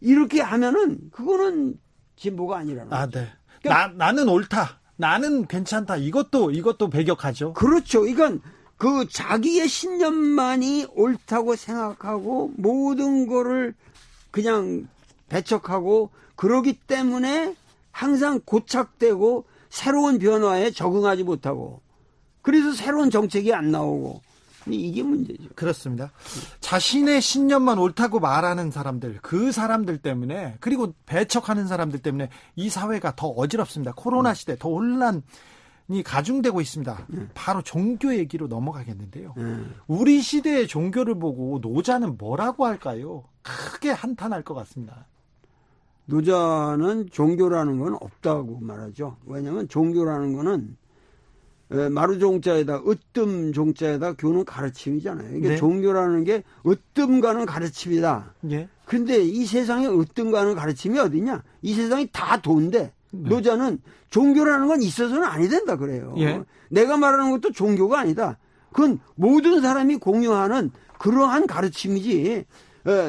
[0.00, 1.74] 이렇게 하면은 그거는
[2.16, 3.18] 진보가 아니라는 아, 거죠.
[3.20, 3.28] 네.
[3.68, 4.80] 나, 나는 옳다.
[4.96, 5.96] 나는 괜찮다.
[5.96, 7.52] 이것도, 이것도 배격하죠.
[7.54, 8.06] 그렇죠.
[8.06, 8.40] 이건
[8.78, 13.74] 그 자기의 신념만이 옳다고 생각하고 모든 거를
[14.30, 14.86] 그냥
[15.28, 17.54] 배척하고 그러기 때문에
[17.90, 21.80] 항상 고착되고 새로운 변화에 적응하지 못하고
[22.42, 24.20] 그래서 새로운 정책이 안 나오고
[24.74, 25.44] 이게 문제죠.
[25.54, 26.12] 그렇습니다.
[26.60, 33.28] 자신의 신념만 옳다고 말하는 사람들, 그 사람들 때문에, 그리고 배척하는 사람들 때문에 이 사회가 더
[33.28, 33.92] 어지럽습니다.
[33.96, 35.22] 코로나 시대 더 혼란이
[36.04, 37.06] 가중되고 있습니다.
[37.34, 39.34] 바로 종교 얘기로 넘어가겠는데요.
[39.36, 39.74] 음.
[39.86, 43.24] 우리 시대의 종교를 보고 노자는 뭐라고 할까요?
[43.42, 45.06] 크게 한탄할 것 같습니다.
[46.06, 49.16] 노자는 종교라는 건 없다고 말하죠.
[49.26, 50.85] 왜냐하면 종교라는 거는 에,
[51.68, 55.36] 마루종자에다 으뜸 종자에다 교는 가르침이잖아요.
[55.36, 55.56] 이게 네.
[55.56, 58.34] 종교라는 게 으뜸가는 가르침이다.
[58.50, 58.68] 예.
[58.84, 61.42] 근데 이 세상에 으뜸가는 가르침이 어디냐?
[61.62, 63.28] 이 세상이 다 돈데 네.
[63.28, 66.14] 노자는 종교라는 건 있어서는 아니 된다 그래요.
[66.18, 66.42] 예.
[66.70, 68.38] 내가 말하는 것도 종교가 아니다.
[68.72, 72.44] 그건 모든 사람이 공유하는 그러한 가르침이지 예,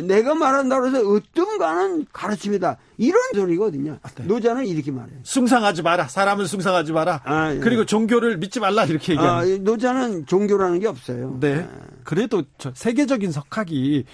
[0.01, 2.77] 내가 말한다고 해서 어떤가는 가르침이다.
[2.97, 3.97] 이런 소리거든요.
[4.15, 4.23] 네.
[4.25, 5.19] 노자는 이렇게 말해요.
[5.23, 6.07] 숭상하지 마라.
[6.07, 7.21] 사람을 숭상하지 마라.
[7.25, 7.59] 아, 예.
[7.59, 9.55] 그리고 종교를 믿지 말라 이렇게 아, 얘기합니다.
[9.55, 11.37] 이 노자는 종교라는 게 없어요.
[11.39, 11.67] 네.
[12.03, 14.05] 그래도 저 세계적인 석학이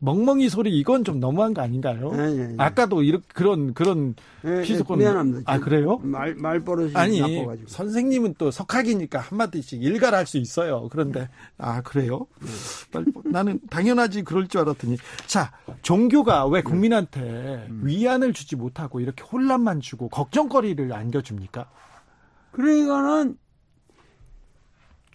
[0.00, 2.12] 멍멍이 소리 이건 좀 너무한 거 아닌가요?
[2.14, 2.54] 예, 예, 예.
[2.58, 5.52] 아까도 이렇게 그런 그런 예, 예, 피수권 미안합니다.
[5.52, 5.98] 아 그래요?
[6.02, 7.68] 말 말버릇이 아니 나빠가지고.
[7.68, 10.88] 선생님은 또 석학이니까 한 마디씩 일갈할 수 있어요.
[10.90, 12.26] 그런데 아 그래요?
[13.24, 15.50] 나는 당연하지 그럴 줄 알았더니 자
[15.82, 21.68] 종교가 왜 국민한테 위안을 주지 못하고 이렇게 혼란만 주고 걱정거리를 안겨줍니까?
[22.52, 23.36] 그러니까는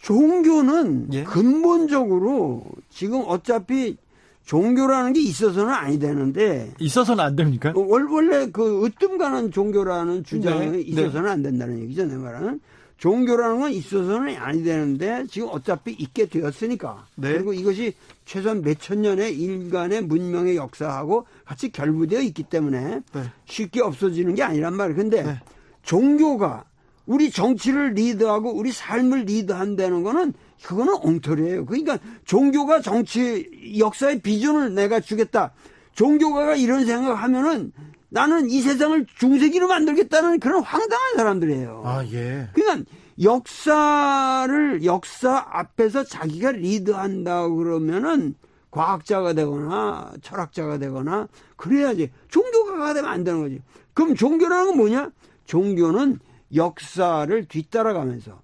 [0.01, 1.23] 종교는 예.
[1.23, 3.97] 근본적으로 지금 어차피
[4.45, 7.71] 종교라는 게 있어서는 아니 되는데 있어서는 안 됩니까?
[7.75, 12.59] 어, 월- 원래 그 으뜸 가는 종교라는 주장이 네, 있어서는 안 된다는 얘기죠 내 말은
[12.97, 17.33] 종교라는 건 있어서는 아니 되는데 지금 어차피 있게 되었으니까 네.
[17.33, 17.93] 그리고 이것이
[18.25, 23.23] 최소한 몇천 년의 인간의 문명의 역사하고 같이 결부되어 있기 때문에 네.
[23.45, 25.39] 쉽게 없어지는 게 아니란 말이에요 근데 네.
[25.83, 26.65] 종교가
[27.05, 30.33] 우리 정치를 리드하고 우리 삶을 리드한다는 거는
[30.63, 31.65] 그거는 엉터리예요.
[31.65, 35.53] 그러니까 종교가 정치 역사의 비전을 내가 주겠다.
[35.93, 37.71] 종교가가 이런 생각하면은
[38.09, 41.81] 나는 이 세상을 중세기로 만들겠다는 그런 황당한 사람들이에요.
[41.85, 42.47] 아 예.
[42.53, 42.89] 그러니까
[43.21, 48.35] 역사를 역사 앞에서 자기가 리드한다 그러면은
[48.71, 53.61] 과학자가 되거나 철학자가 되거나 그래야지 종교가가 되면 안 되는 거지.
[53.93, 55.11] 그럼 종교라는 건 뭐냐?
[55.45, 56.19] 종교는
[56.55, 58.42] 역사를 뒤따라가면서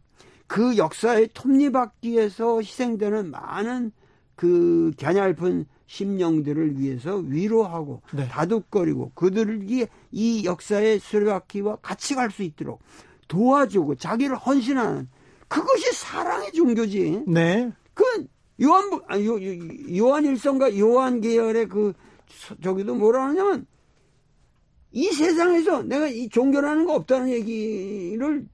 [0.49, 3.91] 그 역사의 톱니바퀴 위해서 희생되는 많은
[4.35, 8.27] 그 갸냘픈 심령들을 위해서 위로하고 네.
[8.27, 12.79] 다독거리고 그들이 이 역사의 수레바퀴와 같이 갈 수 있도록
[13.27, 15.07] 도와주고 자기를 헌신하는
[15.47, 17.23] 그것이 사랑의 종교지.
[17.27, 17.71] 네.
[17.93, 18.03] 그
[18.63, 21.93] 요한 아, 요, 요, 요한 일성과 요한 계열의 그
[22.27, 23.67] 서- 저기도 뭐라 하냐면
[24.91, 28.47] 이 세상에서 내가 이 종교라는 거 없다는 얘기를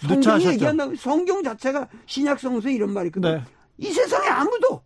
[0.00, 0.52] 성경이 누차하셨죠.
[0.52, 0.86] 얘기한다.
[0.98, 3.34] 성경 자체가 신약 성서에 이런 말이 있거든.
[3.36, 3.44] 네.
[3.78, 4.82] 이 세상에 아무도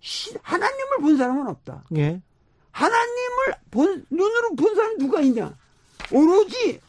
[0.00, 1.84] 시- 하나님을 본 사람은 없다.
[1.96, 2.20] 예.
[2.72, 5.56] 하나님을 본 눈으로 본 사람 누가 있냐?
[6.12, 6.80] 오로지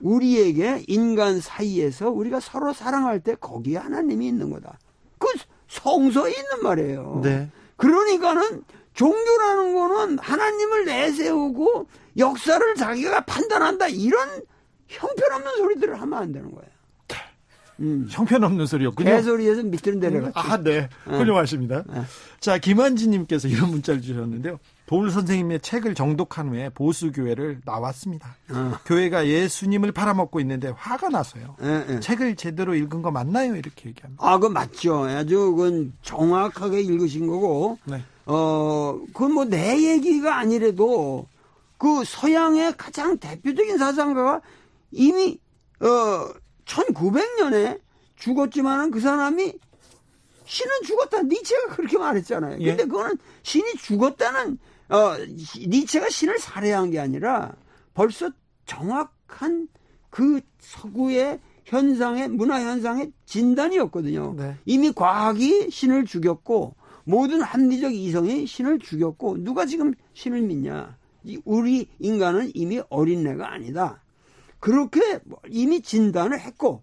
[0.00, 4.78] 우리에게 인간 사이에서 우리가 서로 사랑할 때 거기에 하나님이 있는 거다.
[5.18, 5.26] 그
[5.68, 7.20] 성서에 있는 말이에요.
[7.24, 7.50] 네.
[7.76, 8.62] 그러니까는
[8.94, 11.86] 종교라는 거는 하나님을 내세우고
[12.16, 14.28] 역사를 자기가 판단한다 이런
[14.88, 16.68] 형편없는 소리들을 하면 안 되는 거예요.
[17.80, 18.08] 음.
[18.10, 19.08] 형편없는 소리였군요.
[19.08, 20.32] 개소리에서 밑으로 내려갔지.
[20.34, 20.88] 아, 네.
[21.04, 21.84] 훌륭하십니다.
[21.86, 22.02] 네.
[22.40, 24.58] 자, 김한지님께서 이런 문자를 주셨는데요.
[24.86, 28.34] 도울 선생님의 책을 정독한 후에 보수교회를 나왔습니다.
[28.50, 28.72] 어.
[28.84, 31.54] 교회가 예수님을 팔아먹고 있는데 화가 나서요.
[31.62, 32.00] 예, 예.
[32.00, 33.54] 책을 제대로 읽은 거 맞나요?
[33.54, 34.26] 이렇게 얘기합니다.
[34.28, 35.04] 아, 그 맞죠.
[35.04, 37.78] 아주 그건 정확하게 읽으신 거고.
[37.84, 38.02] 네.
[38.26, 41.28] 어, 그건 뭐 내 얘기가 아니래도
[41.76, 44.40] 그 서양의 가장 대표적인 사상가가
[44.90, 45.38] 이미
[45.80, 46.32] 어
[46.64, 47.80] 1900년에
[48.16, 49.52] 죽었지만은 그 사람이
[50.44, 51.22] 신은 죽었다.
[51.22, 52.58] 니체가 그렇게 말했잖아요.
[52.60, 52.66] 예.
[52.68, 54.58] 근데 그거는 신이 죽었다는
[54.88, 55.16] 어
[55.58, 57.54] 니체가 신을 살해한 게 아니라
[57.94, 58.30] 벌써
[58.64, 59.68] 정확한
[60.10, 64.34] 그 서구의 현상의 문화 현상의 진단이었거든요.
[64.38, 64.56] 네.
[64.64, 66.74] 이미 과학이 신을 죽였고
[67.04, 70.96] 모든 합리적 이성이 신을 죽였고 누가 지금 신을 믿냐?
[71.24, 74.02] 이 우리 인간은 이미 어린애가 아니다.
[74.60, 76.82] 그렇게 이미 진단을 했고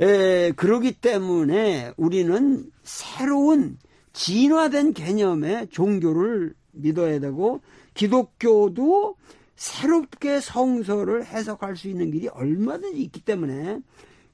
[0.00, 3.78] 에, 그러기 때문에 우리는 새로운
[4.12, 7.60] 진화된 개념의 종교를 믿어야 되고
[7.94, 9.16] 기독교도
[9.56, 13.80] 새롭게 성서를 해석할 수 있는 길이 얼마든지 있기 때문에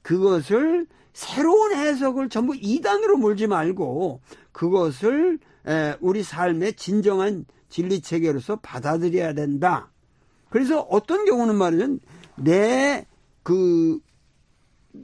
[0.01, 4.21] 그것을 새로운 해석을 전부 이단으로 몰지 말고
[4.53, 9.91] 그것을 에, 우리 삶의 진정한 진리 체계로서 받아들여야 된다.
[10.49, 11.97] 그래서 어떤 경우는 말이죠.
[12.37, 13.05] 내
[13.47, 13.97] 그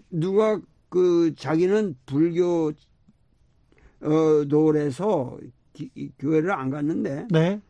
[0.10, 0.60] 누가
[0.90, 2.74] 그 자기는 불교
[4.02, 5.38] 어 노래서
[6.20, 7.62] 교회를 안 갔는데 네.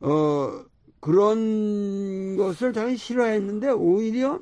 [0.00, 0.64] 어
[0.98, 4.40] 그런 것을 자기 싫어했는데 오히려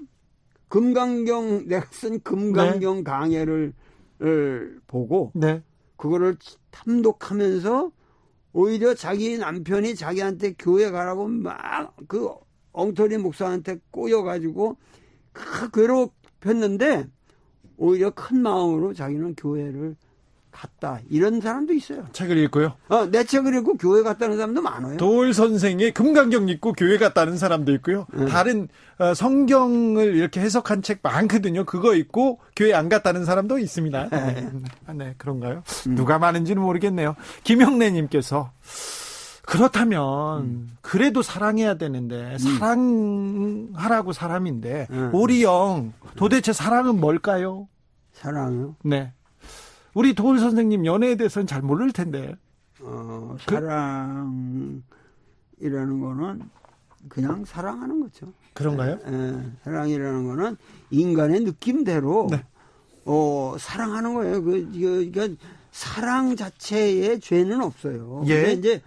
[0.68, 3.74] 금강경 내가 쓴 금강경 강해를
[4.22, 5.62] 을 보고 네.
[5.98, 6.36] 그거를
[6.70, 7.92] 탐독하면서
[8.54, 12.30] 오히려 자기 남편이 자기한테 교회 가라고 막 그
[12.72, 14.76] 엉터리 목사한테 꼬여가지고
[15.32, 17.06] 그 괴롭혔는데
[17.76, 19.96] 오히려 큰 마음으로 자기는 교회를
[20.52, 22.06] 갔다 이런 사람도 있어요.
[22.12, 22.74] 책을 읽고요.
[22.88, 24.96] 어, 내 책을 읽고 교회 갔다는 사람도 많아요.
[24.98, 28.06] 도울 선생의 금강경 읽고 교회 갔다는 사람도 있고요.
[28.12, 28.26] 네.
[28.26, 28.68] 다른
[28.98, 31.64] 어, 성경을 이렇게 해석한 책 많거든요.
[31.64, 34.08] 그거 읽고 교회 안 갔다는 사람도 있습니다.
[34.10, 34.50] 네,
[34.86, 35.62] 아, 네 그런가요?
[35.86, 35.94] 음.
[35.96, 37.16] 누가 많은지는 모르겠네요.
[37.44, 38.52] 김영래님께서
[39.42, 40.76] 그렇다면 음.
[40.80, 45.10] 그래도 사랑해야 되는데 사랑하라고 사람인데 음.
[45.12, 47.68] 우리 영 도대체 사랑은 뭘까요?
[48.12, 48.76] 사랑요.
[48.84, 49.12] 네.
[49.94, 52.34] 우리 도울 선생님 연애에 대해서는 잘 모를 텐데.
[52.80, 54.80] 어, 그- 사랑이라는
[55.60, 56.42] 거는
[57.08, 58.32] 그냥 사랑하는 거죠.
[58.54, 58.98] 그런가요?
[59.06, 60.56] 예, 사랑이라는 거는
[60.90, 62.44] 인간의 느낌대로 네.
[63.04, 64.42] 어, 사랑하는 거예요.
[64.42, 65.28] 그, 그, 그러니까
[65.72, 68.22] 사랑 자체에 죄는 없어요.
[68.26, 68.34] 예.
[68.36, 68.82] 근데 이제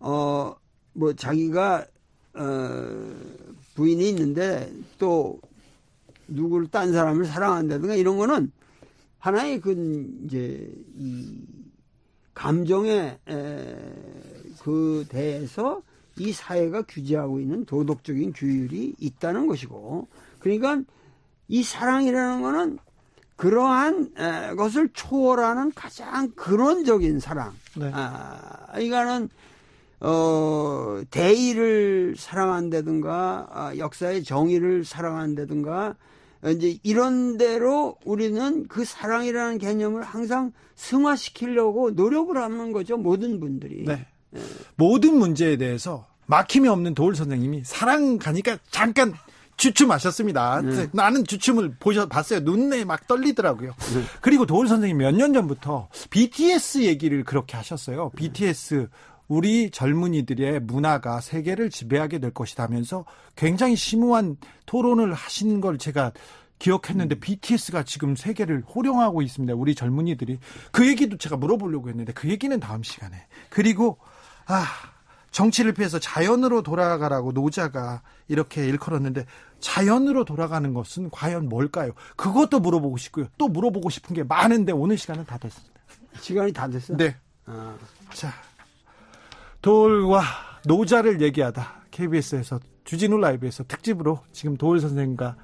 [0.00, 0.54] 어,
[0.92, 1.86] 뭐 자기가
[2.34, 3.14] 어,
[3.74, 5.40] 부인이 있는데 또
[6.28, 8.50] 누구를 딴 사람을 사랑한다든가 이런 거는
[9.18, 11.42] 하나의 그 이제 이
[12.34, 13.76] 감정에 에,
[14.62, 15.82] 그 대해서
[16.16, 20.82] 이 사회가 규제하고 있는 도덕적인 규율이 있다는 것이고 그러니까
[21.48, 22.78] 이 사랑이라는 거는
[23.36, 27.54] 그러한 에, 것을 초월하는 가장 근원적인 사랑.
[27.76, 27.90] 네.
[27.92, 29.30] 아, 이거는
[30.00, 35.94] 어, 대의를 사랑한다든가, 아, 역사의 정의를 사랑한다든가,
[36.42, 43.84] 어, 이제 이런 대로 우리는 그 사랑이라는 개념을 항상 승화시키려고 노력을 하는 거죠, 모든 분들이.
[43.84, 44.06] 네.
[44.76, 49.12] 모든 문제에 대해서 막힘이 없는 도울 선생님이 사랑 가니까 잠깐
[49.56, 50.62] 주춤하셨습니다.
[50.62, 50.86] 네.
[50.92, 52.40] 나는 주춤을 보셔 봤어요.
[52.40, 53.72] 눈에 막 떨리더라고요.
[53.72, 54.02] 네.
[54.22, 58.10] 그리고 도울 선생님 몇 년 전부터 BTS 얘기를 그렇게 하셨어요.
[58.16, 58.88] BTS
[59.30, 63.04] 우리 젊은이들의 문화가 세계를 지배하게 될 것이다면서
[63.36, 66.10] 굉장히 심오한 토론을 하신 걸 제가
[66.58, 67.20] 기억했는데 음.
[67.20, 69.54] BTS가 지금 세계를 호령하고 있습니다.
[69.54, 70.40] 우리 젊은이들이
[70.72, 73.28] 그 얘기도 제가 물어보려고 했는데 그 얘기는 다음 시간에.
[73.50, 73.98] 그리고
[74.46, 74.66] 아
[75.30, 79.26] 정치를 피해서 자연으로 돌아가라고 노자가 이렇게 일컬었는데
[79.60, 81.92] 자연으로 돌아가는 것은 과연 뭘까요?
[82.16, 83.28] 그것도 물어보고 싶고요.
[83.38, 85.80] 또 물어보고 싶은 게 많은데 오늘 시간은 다 됐습니다.
[86.20, 86.96] 시간이 다 됐어.
[86.96, 87.16] 네.
[87.46, 87.76] 아,
[88.12, 88.32] 자,
[89.62, 90.22] 도울과
[90.66, 95.36] 노자를 얘기하다 KBS에서 주진우 라이브에서 특집으로 지금 도울 선생과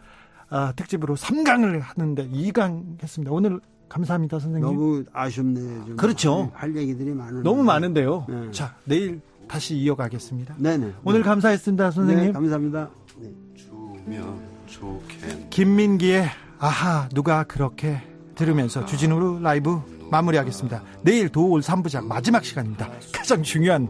[0.48, 3.32] 아, 특집으로 3강을 하는데 2강 했습니다.
[3.32, 4.62] 오늘 감사합니다, 선생님.
[4.62, 5.84] 너무, 너무 아쉽네요.
[5.86, 5.96] 좀.
[5.96, 6.50] 그렇죠.
[6.54, 7.62] 할 얘기들이 많은데.
[7.62, 8.26] 많은데요.
[8.28, 8.50] 네.
[8.52, 10.54] 자, 내일 다시 이어가겠습니다.
[10.58, 10.94] 네네.
[11.04, 11.24] 오늘 네.
[11.24, 12.26] 감사했습니다, 선생님.
[12.26, 12.90] 네, 감사합니다.
[13.18, 13.30] 네.
[13.56, 16.26] 주면 좋겠네 김민기의
[16.58, 18.00] 아하 누가 그렇게
[18.34, 20.82] 들으면서 주진우 라이브 마무리하겠습니다.
[21.02, 22.88] 내일 도올 3부작 마지막 시간입니다.
[23.12, 23.88] 가장 중요한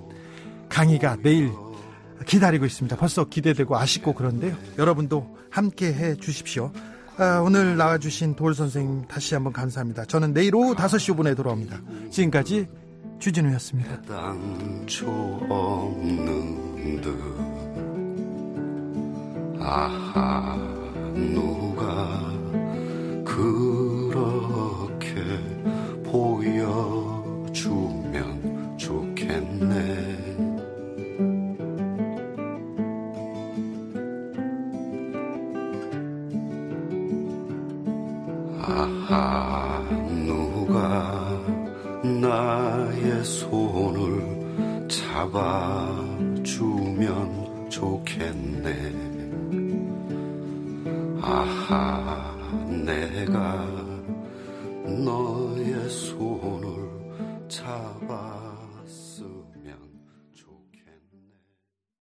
[0.69, 1.53] 강의가 내일
[2.27, 2.97] 기다리고 있습니다.
[2.97, 4.57] 벌써 기대되고 아쉽고 그런데요.
[4.79, 6.73] 여러분도 함께 해 주십시오.
[7.19, 10.05] 아, 오늘 나와주신 도올 선생님 다시 한번 감사합니다.
[10.05, 11.81] 저는 내일 오후 5시 5분에 돌아옵니다.
[12.11, 12.67] 지금까지
[13.19, 14.03] 주진우였습니다.
[14.03, 15.07] 당초
[15.49, 17.17] 없는 듯
[19.61, 20.57] 아하
[21.15, 22.21] 누가
[23.25, 25.15] 그렇게
[26.05, 27.06] 보여
[43.27, 46.47] 손을 잡아주면
[47.69, 48.93] 좋겠네.
[51.21, 52.37] 아하,
[52.87, 53.67] 내가
[55.05, 56.89] 너의 손을
[57.49, 58.46] 잡아.